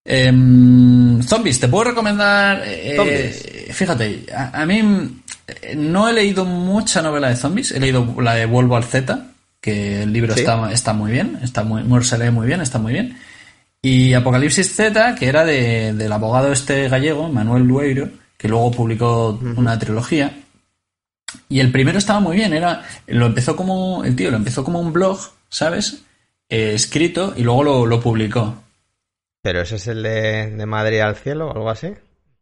[0.05, 2.63] Em, zombies, te puedo recomendar.
[2.65, 3.75] eh, Zombies.
[3.75, 5.21] fíjate, a, a mí
[5.61, 9.27] eh, no he leído mucha novela de zombies, he leído la de Vuelvo al Z,
[9.59, 10.39] que el libro Sí.
[10.41, 13.17] está, está muy bien, está muy, muy- se lee muy bien, está muy bien.
[13.89, 19.39] Y Apocalipsis Z, que era de- del abogado este gallego, Manuel Lueiro, que luego publicó
[19.55, 20.31] una trilogía.
[21.49, 24.79] Y el primero estaba muy bien, era, lo empezó como, el tío lo empezó como
[24.81, 25.19] un blog,
[25.49, 26.01] ¿sabes?
[26.49, 28.61] Eh, escrito y luego lo, lo publicó.
[29.41, 31.87] Pero ese es el de, de Madrid al cielo o algo así.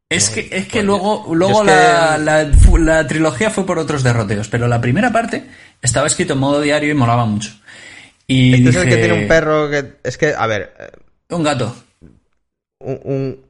[0.10, 1.76] Es que, es que pues, luego, luego es que-
[2.20, 5.44] la, la- trilogía fue por otros derroteos, pero la primera parte
[5.82, 7.52] estaba escrito en modo diario y molaba mucho.
[8.28, 9.98] Y Este es el que tiene un perro que.
[10.04, 10.74] Es que, a ver,
[11.30, 11.76] Un gato,
[12.80, 13.00] un.
[13.04, 13.46] un-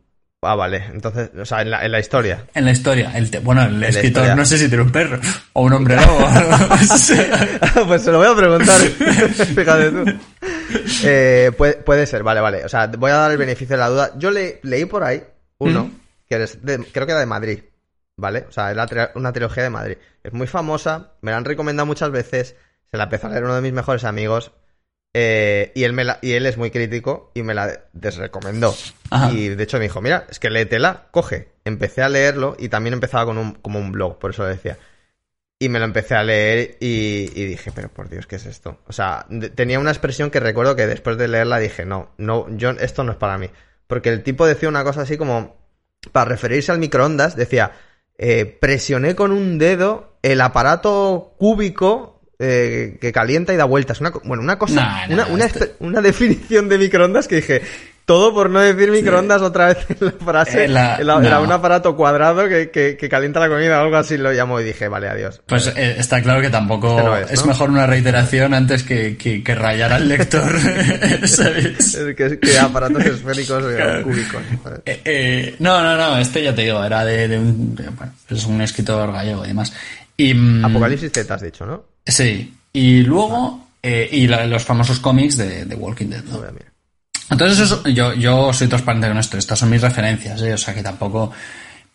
[0.48, 0.84] Ah, vale.
[0.94, 2.46] Entonces, o sea, en la, en la historia.
[2.54, 3.12] en la historia.
[3.16, 5.20] El te- bueno, el escritor no sé si tiene un perro
[5.54, 6.20] o un hombre lobo.
[7.88, 8.80] Pues se lo voy a preguntar.
[9.56, 10.06] Fíjate tú.
[11.04, 12.64] Eh, puede, puede ser, vale, vale.
[12.64, 14.12] O sea, voy a dar el beneficio de la duda.
[14.18, 15.24] Yo le, leí por ahí
[15.58, 15.92] uno, Mm.
[16.30, 17.60] que es de- creo que era de Madrid,
[18.16, 18.46] ¿vale?
[18.48, 19.98] O sea, es la una trilogía de Madrid.
[20.24, 22.56] Es muy famosa, me la han recomendado muchas veces.
[22.92, 24.52] Se la empezó a leer uno de mis mejores amigos.
[25.18, 28.76] Eh, y, él me la- y él es muy crítico y me la desrecomendó.
[29.10, 29.32] Ajá.
[29.32, 31.54] Y de hecho me dijo, mira, es que léetela, coge.
[31.64, 34.78] Empecé a leerlo y también empezaba con un, como un blog, por eso lo decía.
[35.58, 38.80] Y me lo empecé a leer y, y dije, pero por Dios, ¿qué es esto?
[38.88, 42.48] O sea, de- tenía una expresión que recuerdo que después de leerla dije, no, no,
[42.58, 43.50] yo, esto no es para mí.
[43.88, 45.56] Porque el tipo decía una cosa así como,
[46.12, 47.72] para referirse al microondas, decía,
[48.18, 54.02] eh, presioné con un dedo el aparato cúbico eh, que calienta y da vueltas.
[54.02, 55.28] Una, bueno, una cosa, una,
[55.80, 57.62] una, definición de microondas que dije,
[58.06, 60.66] todo por no decir microondas otra vez en la frase.
[60.66, 64.18] Eh, la- era, un aparato cuadrado que, que- que calienta la comida o algo así
[64.18, 65.42] lo llamo y dije, vale, adiós.
[65.46, 69.56] Pues eh, está claro que tampoco Este es, mejor una reiteración antes que, que, que
[69.56, 70.44] rayar al lector.
[71.26, 71.96] ¿sabes?
[71.96, 74.42] Es que, que aparatos esféricos eh, cúbicos.
[74.86, 78.46] Eh, eh, no, no, no, este ya te digo, era de, de un, bueno, es
[78.46, 79.74] un escritor gallego y demás.
[80.18, 81.95] Y, mm, Apocalipsis Z has dicho, ¿no?
[82.06, 86.34] Sí, y luego, eh, y la- los famosos cómics de, de Walking Dead, ¿no?
[86.34, 86.72] No voy a mirar.
[87.32, 89.38] Entonces, eso, es- yo, yo soy transparente con esto.
[89.38, 90.54] Estas son mis referencias, ¿eh?
[90.54, 91.32] o sea que tampoco.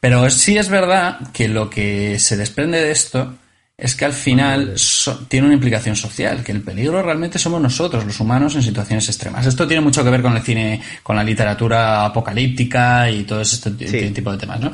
[0.01, 3.35] Pero sí es verdad que lo que se desprende de esto
[3.77, 8.05] es que al final so- tiene una implicación social, que el peligro realmente somos nosotros,
[8.05, 9.47] los humanos, en situaciones extremas.
[9.47, 13.71] Esto tiene mucho que ver con el cine, con la literatura apocalíptica y todo este
[13.89, 14.11] Sí.
[14.11, 14.73] tipo de temas, ¿no?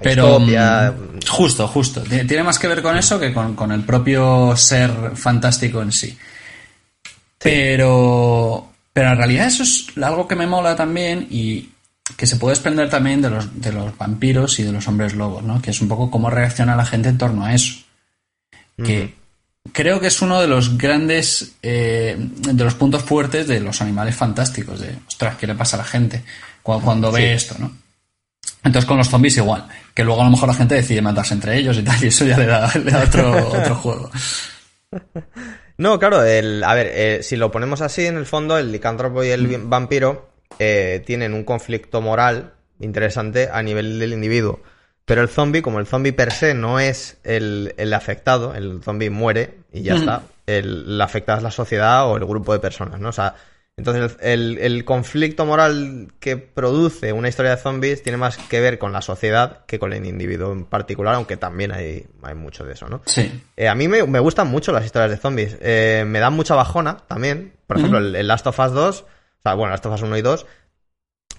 [0.00, 2.02] Pero mm, justo, justo.
[2.02, 6.16] Tiene más que ver con eso que con, con el propio ser fantástico en sí.
[7.38, 11.70] Pero, pero en realidad eso es algo que me mola también y
[12.16, 15.42] que se puede desprender también de los, de los vampiros y de los hombres lobos,
[15.42, 15.60] ¿no?
[15.60, 17.80] Que es un poco cómo reacciona la gente en torno a eso.
[18.82, 19.14] Que
[19.72, 24.14] creo que es uno de los grandes, eh, de los puntos fuertes de los animales
[24.14, 26.22] fantásticos, de, ostras, ¿qué le pasa a la gente
[26.62, 27.72] cuando, cuando ve esto, ¿no?
[28.64, 31.56] Entonces con los zombies igual, que luego a lo mejor la gente decide matarse entre
[31.58, 34.10] ellos y tal, y eso ya le da, le da otro, otro juego.
[35.76, 39.22] No, claro, el, a ver, eh, si lo ponemos así, en el fondo, el licántropo
[39.22, 39.70] y el Mm.
[39.70, 44.60] vampiro eh, tienen un conflicto moral interesante a nivel del individuo.
[45.04, 49.08] Pero el zombie, como el zombie per se no es el, el afectado, el zombie
[49.10, 49.98] muere y ya Mm.
[49.98, 50.22] está.
[50.46, 53.10] El, afectada es la sociedad o el grupo de personas, ¿no?
[53.10, 53.34] O sea,
[53.78, 58.78] entonces el, el conflicto moral que produce una historia de zombies tiene más que ver
[58.78, 62.74] con la sociedad que con el individuo en particular, aunque también hay, hay mucho de
[62.74, 63.00] eso, ¿no?
[63.06, 63.40] Sí.
[63.56, 65.56] Eh, a mí me, me gustan mucho las historias de zombies.
[65.62, 67.54] Eh, me dan mucha bajona también.
[67.66, 69.06] Por ejemplo, el, el Last of Us 2, o
[69.42, 70.46] sea, bueno, Last of Us 1 y 2,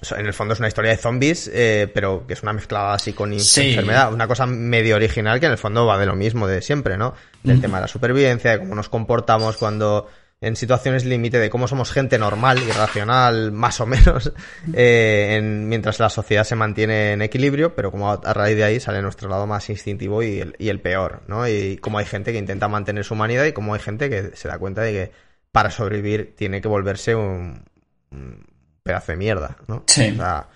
[0.02, 2.54] o sea, en el fondo es una historia de zombies, eh, pero que es una
[2.54, 3.71] mezclada así con Sí.
[3.71, 4.13] enfermedad.
[4.13, 7.13] Una cosa medio original que en el fondo va de lo mismo de siempre, ¿no?
[7.43, 10.08] Del tema de la supervivencia, de cómo nos comportamos cuando,
[10.41, 14.32] en situaciones límite de cómo somos gente normal y racional, más o menos,
[14.73, 18.63] eh, en, mientras la sociedad se mantiene en equilibrio, pero como a, a, raíz de
[18.63, 21.47] ahí sale nuestro lado más instintivo y el, y el peor, ¿no?
[21.47, 24.47] Y como hay gente que intenta mantener su humanidad y como hay gente que se
[24.47, 25.12] da cuenta de que
[25.52, 27.65] para sobrevivir tiene que volverse un,
[28.12, 28.45] un
[28.82, 29.84] pedazo de mierda, ¿no?
[29.88, 30.12] Sí.
[30.12, 30.47] O sea,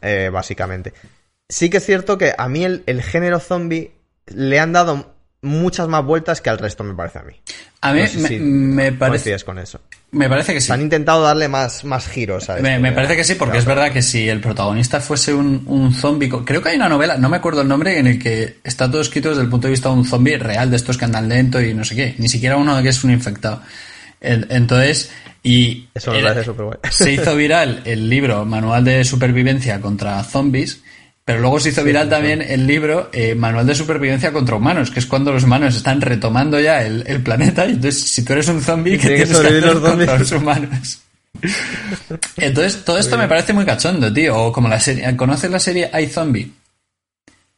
[0.00, 0.94] eh, básicamente.
[1.48, 3.92] Sí que es cierto que a mí el, el género zombie
[4.26, 7.34] le han dado muchas más vueltas que al resto, me parece a mí.
[7.80, 9.80] A mí No sé me, si me parece, con eso.
[10.12, 10.70] me parece que sí.
[10.70, 13.58] Han intentado darle más, más giros a Me, me parece que sí, porque Claro.
[13.60, 17.18] es verdad que si el protagonista fuese un, un zombie, creo que hay una novela,
[17.18, 19.72] no me acuerdo el nombre, en el que está todo escrito desde el punto de
[19.72, 22.28] vista de un zombie real, de estos que andan lento y no sé qué, ni
[22.28, 23.60] siquiera uno que es un infectado.
[24.20, 25.10] En- Entonces,
[25.42, 26.78] y Eso me era- parece súper guay.
[26.90, 30.84] se hizo viral el libro Manual de Supervivencia contra Zombies,
[31.24, 34.98] pero luego se hizo viral también el libro eh, Manual de Supervivencia contra Humanos, que
[35.00, 38.48] es cuando los humanos están retomando ya el, el planeta y entonces si tú eres
[38.48, 40.18] un zombie, ¿qué tienes que hacer los contra zombies.
[40.20, 40.98] los humanos?
[42.36, 44.36] Entonces, todo esto me parece muy cachondo, tío.
[44.38, 46.50] O como la serie, ¿conoces la serie iZombie?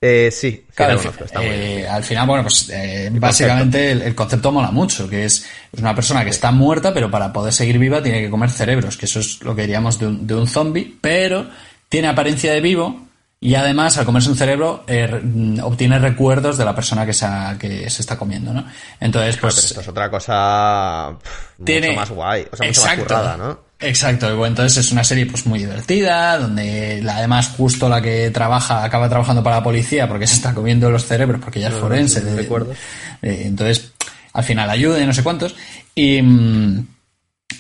[0.00, 1.61] Eh, sí, Claro, la al, conozco, fi- está muy bien.
[1.81, 5.81] eh, al final, bueno, pues eh, básicamente el, el concepto mola mucho, que es, es
[5.81, 9.07] una persona que está muerta, pero para poder seguir viva tiene que comer cerebros, que
[9.07, 11.48] eso es lo que diríamos de un, de un zombie, pero
[11.88, 13.07] tiene apariencia de vivo
[13.44, 15.20] y además al comerse un cerebro eh,
[15.62, 18.64] obtiene recuerdos de la persona que se, ha- que se está comiendo, ¿no?
[19.00, 22.80] Entonces, Pero pues esto es otra cosa pff, tiene mucho más guay, o sea, mucho
[22.83, 23.59] más currada, ¿no?
[23.80, 28.83] Exacto, entonces es una serie pues muy divertida, donde la, además justo la que trabaja,
[28.83, 31.80] acaba trabajando para la policía porque se está comiendo los cerebros, porque ya es No,
[31.80, 32.20] forense.
[32.20, 32.72] no, no de- recuerdo.
[33.20, 33.92] eh, entonces,
[34.33, 35.54] al final ayuda y no sé cuántos.
[35.94, 36.87] Y, mm,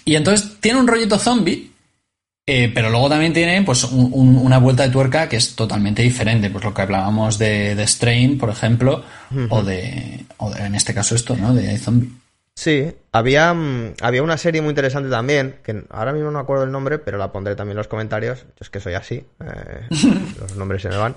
[0.06, 1.70] y entonces tiene un rollito zombie,
[2.46, 6.02] eh, pero luego también tiene pues un- un- una vuelta de tuerca que es totalmente
[6.02, 6.50] diferente.
[6.50, 9.02] Pues lo que hablábamos de, de Strain, por ejemplo,
[9.50, 11.54] o, de, o de, en este caso esto, ¿no?
[11.54, 12.10] De zombie.
[12.56, 16.70] Sí, había, mm, había una serie muy interesante también, que ahora mismo no acuerdo el
[16.70, 18.42] nombre, pero la pondré también en los comentarios.
[18.42, 19.88] Yo es que soy así, eh,
[20.40, 21.16] los nombres se me van.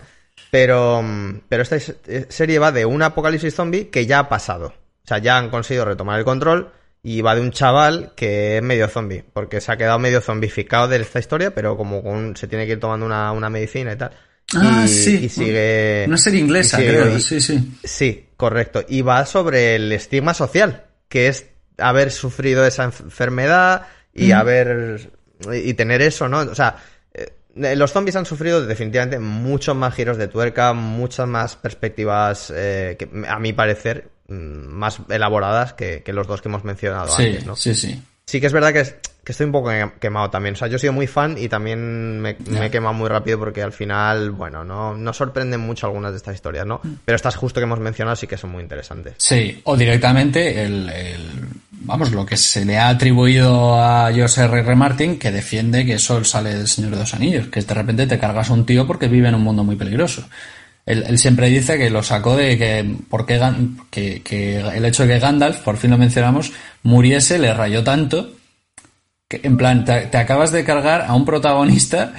[0.50, 4.30] Pero, mm, pero esta es- eh, serie va de un apocalipsis zombie que ya ha
[4.30, 4.68] pasado.
[4.68, 6.72] O sea, ya han conseguido retomar el control
[7.10, 10.90] y va de un chaval que es medio zombie, porque se ha quedado medio zombificado
[10.90, 13.96] de esta historia, pero como con- se tiene que ir tomando una, una medicina y
[13.96, 14.12] tal.
[14.56, 15.20] Ah, y, sí.
[15.26, 16.04] y sigue...
[16.08, 17.18] Una serie inglesa, sigue- creo.
[17.18, 17.78] y- Sí, sí.
[17.84, 18.84] Sí, correcto.
[18.90, 21.46] Y va sobre el estigma social, que es
[21.78, 25.12] haber sufrido esa enfermedad y haber.
[25.54, 26.40] y tener eso, ¿no?
[26.40, 26.76] O sea,
[27.14, 32.96] eh, los zombies han sufrido definitivamente muchos más giros de tuerca, muchas más perspectivas, eh,
[33.00, 37.46] que, a mi parecer, más elaboradas que, que los dos que hemos mencionado Sí, antes,
[37.46, 37.56] ¿no?
[37.56, 38.02] sí, sí.
[38.26, 39.70] Sí que es verdad que, es- que estoy un poco
[40.02, 40.56] quemado también.
[40.56, 43.40] O sea, yo he sido muy fan y también me, me he quemado muy rápido
[43.40, 46.82] porque al final, bueno, no, no sorprenden mucho algunas de estas historias, ¿no?
[47.06, 49.16] Pero estas justo que hemos mencionado sí que son muy interesantes.
[49.18, 51.30] Sí, o directamente el, el-
[51.72, 54.60] vamos, lo que se le ha atribuido a George R.
[54.60, 54.76] R.
[54.76, 58.20] Martin, que defiende que eso sale del Señor de los Anillos, que de repente te
[58.20, 60.28] cargas a un tío porque vive en un mundo muy peligroso.
[60.88, 63.40] Él, él siempre dice que lo sacó de que, porque
[63.92, 68.32] que, que el hecho de que Gandalf, por fin lo mencionamos, muriese, le rayó tanto,
[69.28, 72.14] que en plan, te, te acabas de cargar a un protagonista,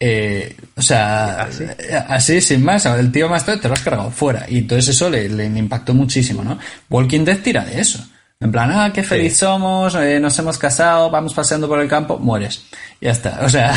[0.00, 1.64] eh, o sea, ¿Así?
[2.08, 4.46] así, sin más, el tío más te lo has cargado fuera.
[4.48, 6.58] Y entonces eso le, le impactó muchísimo, ¿no?
[6.88, 8.02] Walking Dead tira de eso.
[8.40, 12.18] En plan, ah, qué feliz somos, eh, nos hemos casado, vamos paseando por el campo,
[12.18, 12.64] mueres.
[13.00, 13.74] Ya está, o sea,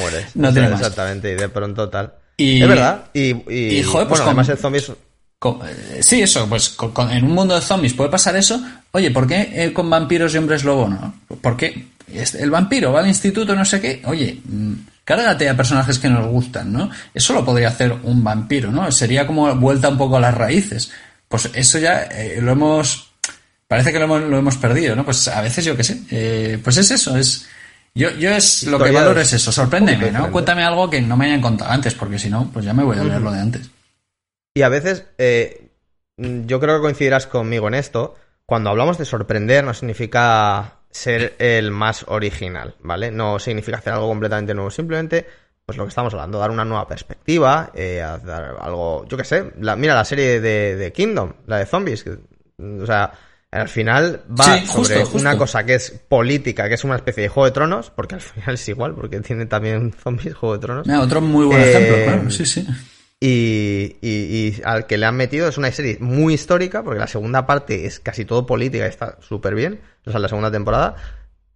[0.00, 0.26] Mueres.
[0.34, 0.80] no O sea, tiene más.
[0.80, 2.12] Exactamente, y de pronto tal.
[2.36, 3.04] Y- es verdad.
[3.14, 3.20] Y,
[3.52, 4.92] y, y, joder, pues bueno, con- además el zombie es...
[5.38, 8.60] Co- eh, Sí, eso, pues con- en un mundo de zombies puede pasar eso.
[8.92, 11.14] Oye, ¿por qué eh, con vampiros y hombres lobo no?
[11.40, 11.88] ¿Por qué
[12.38, 14.00] el vampiro va al instituto, no sé qué?
[14.06, 14.72] Oye, mm,
[15.04, 16.90] cárgate a personajes que nos gustan, ¿no?
[17.12, 18.90] Eso lo podría hacer un vampiro, ¿no?
[18.92, 20.90] Sería como vuelta un poco a las raíces.
[21.28, 23.10] Pues eso ya eh, lo hemos...
[23.68, 25.04] Parece que lo hemos, lo hemos perdido, ¿no?
[25.04, 26.00] Pues a veces yo qué sé.
[26.10, 27.46] eh, pues es eso, es...
[27.96, 30.30] Yo, yo es lo que valoro es eso, sorpréndeme, ¿no?
[30.30, 32.98] Cuéntame algo que no me hayan contado antes, porque si no, pues ya me voy
[32.98, 33.70] a leer lo de antes.
[34.54, 35.68] Y a veces, eh,
[36.18, 41.70] yo creo que coincidirás conmigo en esto, cuando hablamos de sorprender no significa ser el
[41.70, 43.10] más original, ¿vale?
[43.10, 45.26] No significa hacer algo completamente nuevo, simplemente,
[45.64, 49.52] pues lo que estamos hablando, dar una nueva perspectiva, eh, dar algo, yo qué sé,
[49.60, 52.10] la- mira la serie de, de Kingdom, la de zombies, que,
[52.82, 53.10] o sea,
[53.56, 55.18] al final va Sí, justo, sobre justo.
[55.18, 58.20] una cosa que es política, que es una especie de Juego de Tronos, porque al
[58.20, 60.86] final es igual, porque tiene también zombies, Juego de Tronos.
[60.86, 62.66] Mira, otro muy buen Eh, ejemplo, claro, sí, sí.
[63.18, 64.08] Y, y-
[64.58, 67.86] y al que le han metido es una serie muy histórica, porque la segunda parte
[67.86, 70.96] es casi todo política y está súper bien, o sea, la segunda temporada,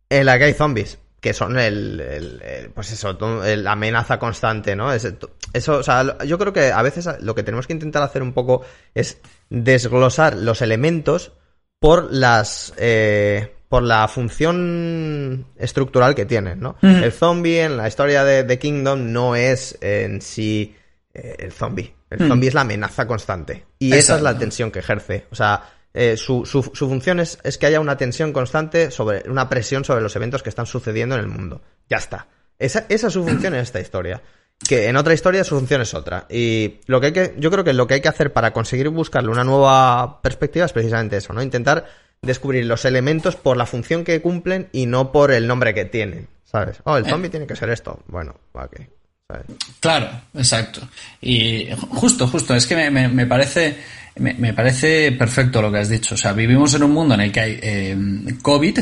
[0.09, 3.13] en la que hay zombies, que son el, el- el- pues eso,
[3.45, 4.91] la amenaza constante, ¿no?
[4.91, 5.07] Es-
[5.53, 8.33] eso, o sea, yo creo que a veces lo que tenemos que intentar hacer un
[8.33, 8.63] poco
[8.95, 9.19] es
[9.51, 11.33] desglosar los elementos
[11.81, 16.77] por las, eh, por la función estructural que tienen, ¿no?
[16.83, 20.77] El zombie en la historia de, de Kingdom no es en sí
[21.15, 21.95] eh, el zombie.
[22.11, 23.67] El zombie es la amenaza constante.
[23.79, 25.27] Y esa es la tensión que ejerce.
[25.31, 25.63] O sea,
[25.95, 29.85] eh, su, su, su, función es, es, que haya una tensión constante sobre, una presión
[29.85, 31.63] sobre los eventos que están sucediendo en el mundo.
[31.89, 32.29] Ya está.
[32.59, 34.21] Esa, esa es su función en esta historia.
[34.69, 36.27] Que en otra historia su función es otra.
[36.29, 38.89] Y lo que hay que, yo creo que lo que hay que hacer para conseguir
[38.91, 41.43] buscarle una nueva perspectiva es precisamente eso, ¿no?
[41.43, 41.87] Intentar
[42.23, 46.29] descubrir los elementos por la función que cumplen y no por el nombre que tienen.
[46.45, 46.79] ¿Sabes?
[46.85, 48.01] Oh, el zombie tiene que ser esto.
[48.07, 48.81] Bueno, ok.
[49.29, 49.47] ¿sabes?
[49.79, 50.81] Claro, exacto.
[51.21, 53.77] Y justo, justo, es que me, me, me parece
[54.17, 56.15] me, me, parece perfecto lo que has dicho.
[56.15, 57.97] O sea, vivimos en un mundo en el que hay eh,
[58.43, 58.79] COVID,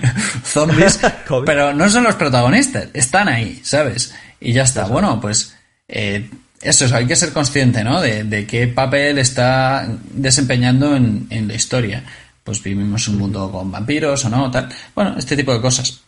[0.44, 1.46] zombies, COVID.
[1.46, 4.14] pero no son los protagonistas, están ahí, ¿sabes?
[4.42, 4.86] Y ya está.
[4.86, 5.56] Bueno, pues
[5.88, 6.28] eh,
[6.60, 8.00] eso, hay que ser consciente, ¿no?
[8.00, 12.04] De, de qué papel está desempeñando en, en, la historia.
[12.44, 14.68] Pues vivimos un mundo con vampiros o no, tal.
[14.94, 16.02] Bueno, este tipo de cosas.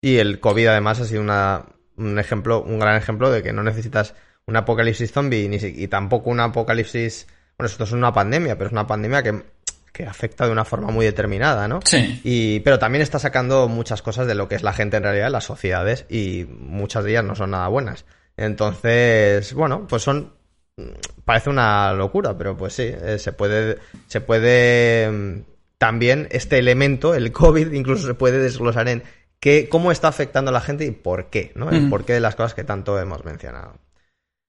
[0.00, 1.64] Y el COVID además ha sido una,
[1.96, 4.14] un ejemplo, un gran ejemplo de que no necesitas
[4.46, 7.26] un apocalipsis zombie ni, y tampoco un apocalipsis
[7.58, 9.42] bueno, esto es una pandemia, pero es una pandemia que,
[9.92, 11.80] que afecta de una forma muy determinada, ¿no?
[11.84, 12.20] Sí.
[12.24, 15.30] Y, pero también está sacando muchas cosas de lo que es la gente en realidad,
[15.30, 18.04] las sociedades, y muchas de ellas no son nada buenas.
[18.36, 20.32] Entonces, bueno, pues son.
[21.24, 23.78] Parece una locura, pero pues sí, eh, se puede.
[24.06, 25.44] Se puede.
[25.78, 29.02] También este elemento, el COVID, incluso se puede desglosar en
[29.40, 31.70] qué, cómo está afectando a la gente y por qué, ¿no?
[31.70, 31.90] El mm.
[31.90, 33.74] porqué de las cosas que tanto hemos mencionado.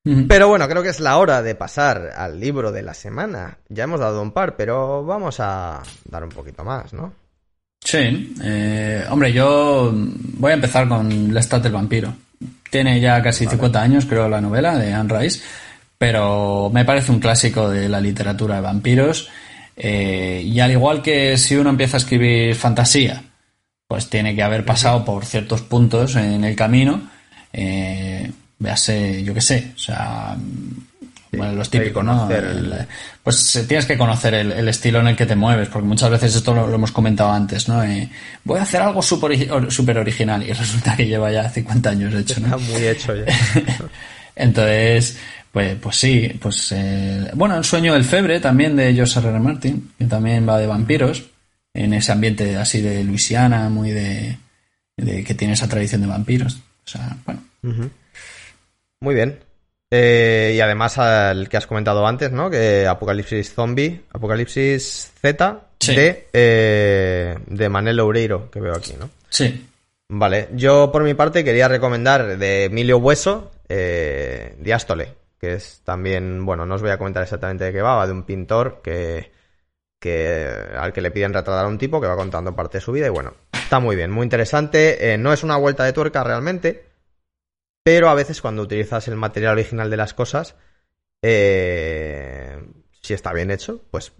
[0.03, 3.57] Pero bueno, creo que es la hora de pasar al libro de la semana.
[3.69, 7.13] Ya hemos dado un par, pero vamos a dar un poquito más, ¿no?
[7.79, 8.33] Sí.
[8.43, 12.13] Eh, hombre, yo voy a empezar con Lestat del vampiro.
[12.69, 13.55] Tiene ya casi vale.
[13.55, 15.41] 50 años, creo, la novela de Anne Rice,
[15.97, 19.29] pero me parece un clásico de la literatura de vampiros.
[19.77, 23.23] Eh, y al igual que si uno empieza a escribir fantasía,
[23.87, 27.09] pues tiene que haber pasado por ciertos puntos en el camino.
[27.53, 28.31] Eh,
[28.63, 30.35] véase, yo qué sé, o sea,
[31.29, 32.29] sí, bueno, los típicos, ¿no?
[32.31, 32.73] El,
[33.21, 36.33] pues tienes que conocer el, el, estilo en el que te mueves, porque muchas veces
[36.35, 37.83] esto lo, lo hemos comentado antes, ¿no?
[37.83, 38.09] Eh,
[38.45, 42.39] voy a hacer algo súper super original y resulta que lleva ya 50 años hecho,
[42.39, 42.55] ¿no?
[42.55, 43.25] Está muy hecho ya.
[44.35, 45.17] Entonces,
[45.51, 49.29] pues, pues sí, pues eh, bueno, el sueño del febre también de George R.
[49.29, 49.39] R.
[49.39, 51.25] Martin, que también va de vampiros,
[51.73, 54.37] en ese ambiente así de Luisiana, muy de,
[54.97, 56.55] de que tiene esa tradición de vampiros.
[56.55, 57.43] O sea, bueno.
[57.63, 57.89] Uh -huh.
[59.03, 59.43] Muy bien.
[59.91, 62.49] Eh, y además al que has comentado antes, ¿no?
[62.49, 65.93] Que Apocalipsis Zombie, Apocalipsis Z sí.
[65.93, 69.09] de, eh, de Manel Loureiro, que veo aquí, ¿no?
[69.27, 69.67] Sí.
[70.07, 76.45] Vale, yo por mi parte quería recomendar de Emilio Hueso, eh, Diástole, que es también,
[76.45, 79.33] bueno, no os voy a comentar exactamente de qué va, va de un pintor que,
[79.99, 80.47] que
[80.77, 83.07] al que le piden retratar a un tipo que va contando parte de su vida
[83.07, 86.92] y bueno, está muy bien, muy interesante, eh, no es una vuelta de tuerca realmente,
[87.83, 90.55] pero a veces cuando utilizas el material original de las cosas,
[91.21, 92.57] eh,
[93.01, 94.13] si está bien hecho, pues,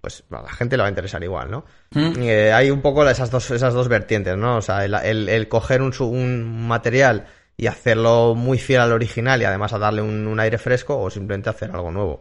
[0.00, 1.64] pues a la gente le va a interesar igual, ¿no?
[1.92, 2.22] Mm.
[2.22, 4.56] Eh, hay un poco esas dos, esas dos vertientes, ¿no?
[4.56, 9.40] O sea, el, el, el coger un, un, material y hacerlo muy fiel al original
[9.40, 12.20] y además a darle un, un, aire fresco o simplemente hacer algo nuevo.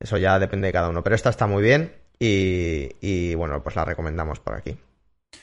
[0.00, 1.04] Eso ya depende de cada uno.
[1.04, 4.76] Pero esta está muy bien y, y bueno, pues la recomendamos por aquí.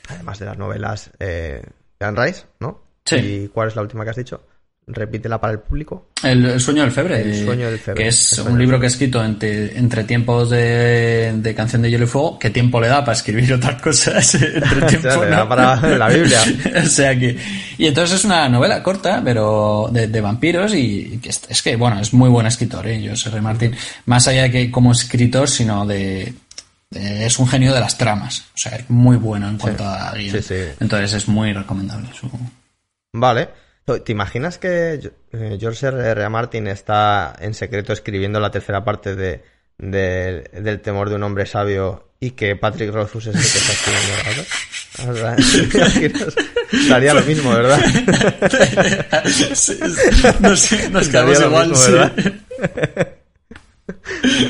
[0.08, 1.62] Además de las novelas eh,
[1.98, 2.82] de Anne Rice, ¿no?
[3.04, 3.16] Sí.
[3.16, 4.42] ¿Y cuál es la última que has dicho?
[4.86, 6.08] Repítela para el público.
[6.22, 7.22] El, el sueño del febre.
[7.22, 8.02] El sueño del febre.
[8.02, 12.04] Que es un libro que he escrito entre, entre tiempos de, de, Canción de Hielo
[12.04, 12.38] y Fuego.
[12.38, 14.34] ¿Qué tiempo le da para escribir otras cosas?
[14.34, 16.40] entre tiempo, o sea, le da para la Biblia.
[16.84, 17.36] o sea que.
[17.78, 20.74] Y entonces es una novela corta, pero de, de vampiros.
[20.74, 23.08] Y que es, es, que, bueno, es muy buen escritor, ¿eh?
[23.08, 23.40] José R.
[23.40, 23.74] Martín.
[24.06, 26.34] Más allá de que como escritor, sino de.
[26.90, 28.46] Es un genio de las tramas.
[28.52, 29.88] O sea, es muy bueno en cuanto sí.
[29.88, 30.32] a guion.
[30.32, 30.60] Sí, sí.
[30.80, 32.28] Entonces es muy recomendable su.
[33.12, 33.48] Vale.
[33.84, 36.10] ¿Te imaginas que eh, George R.
[36.10, 36.28] R.
[36.28, 39.42] Martin está en secreto escribiendo la tercera parte de,
[39.78, 43.72] de, del temor de un hombre sabio y que Patrick Rothfuss es el que está
[43.72, 44.44] escribiendo
[45.06, 45.38] ¿verdad?
[46.72, 47.80] Estaría lo mismo, ¿verdad?
[49.54, 49.78] sí,
[50.40, 51.92] nos, nos quedamos igual, mismo, sí.
[51.92, 52.12] ¿verdad?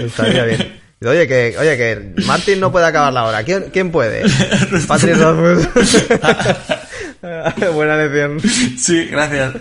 [0.05, 0.81] Estaría bien.
[1.03, 3.43] Oye, que, oye, que Martin no puede acabar la hora.
[3.43, 4.23] ¿Quién, quién puede?
[4.89, 5.97] Patrick Rothfuss.
[7.75, 8.41] Buena lección.
[8.79, 9.55] Sí, gracias.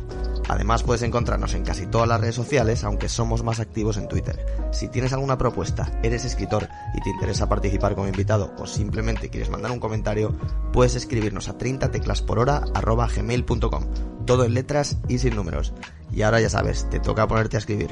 [0.49, 4.45] Además puedes encontrarnos en casi todas las redes sociales, aunque somos más activos en Twitter.
[4.73, 9.49] Si tienes alguna propuesta, eres escritor y te interesa participar como invitado o simplemente quieres
[9.49, 10.35] mandar un comentario,
[10.73, 13.85] puedes escribirnos a 30teclasporhora.gmail.com,
[14.25, 15.73] todo en letras y sin números.
[16.11, 17.91] Y ahora ya sabes, te toca ponerte a escribir.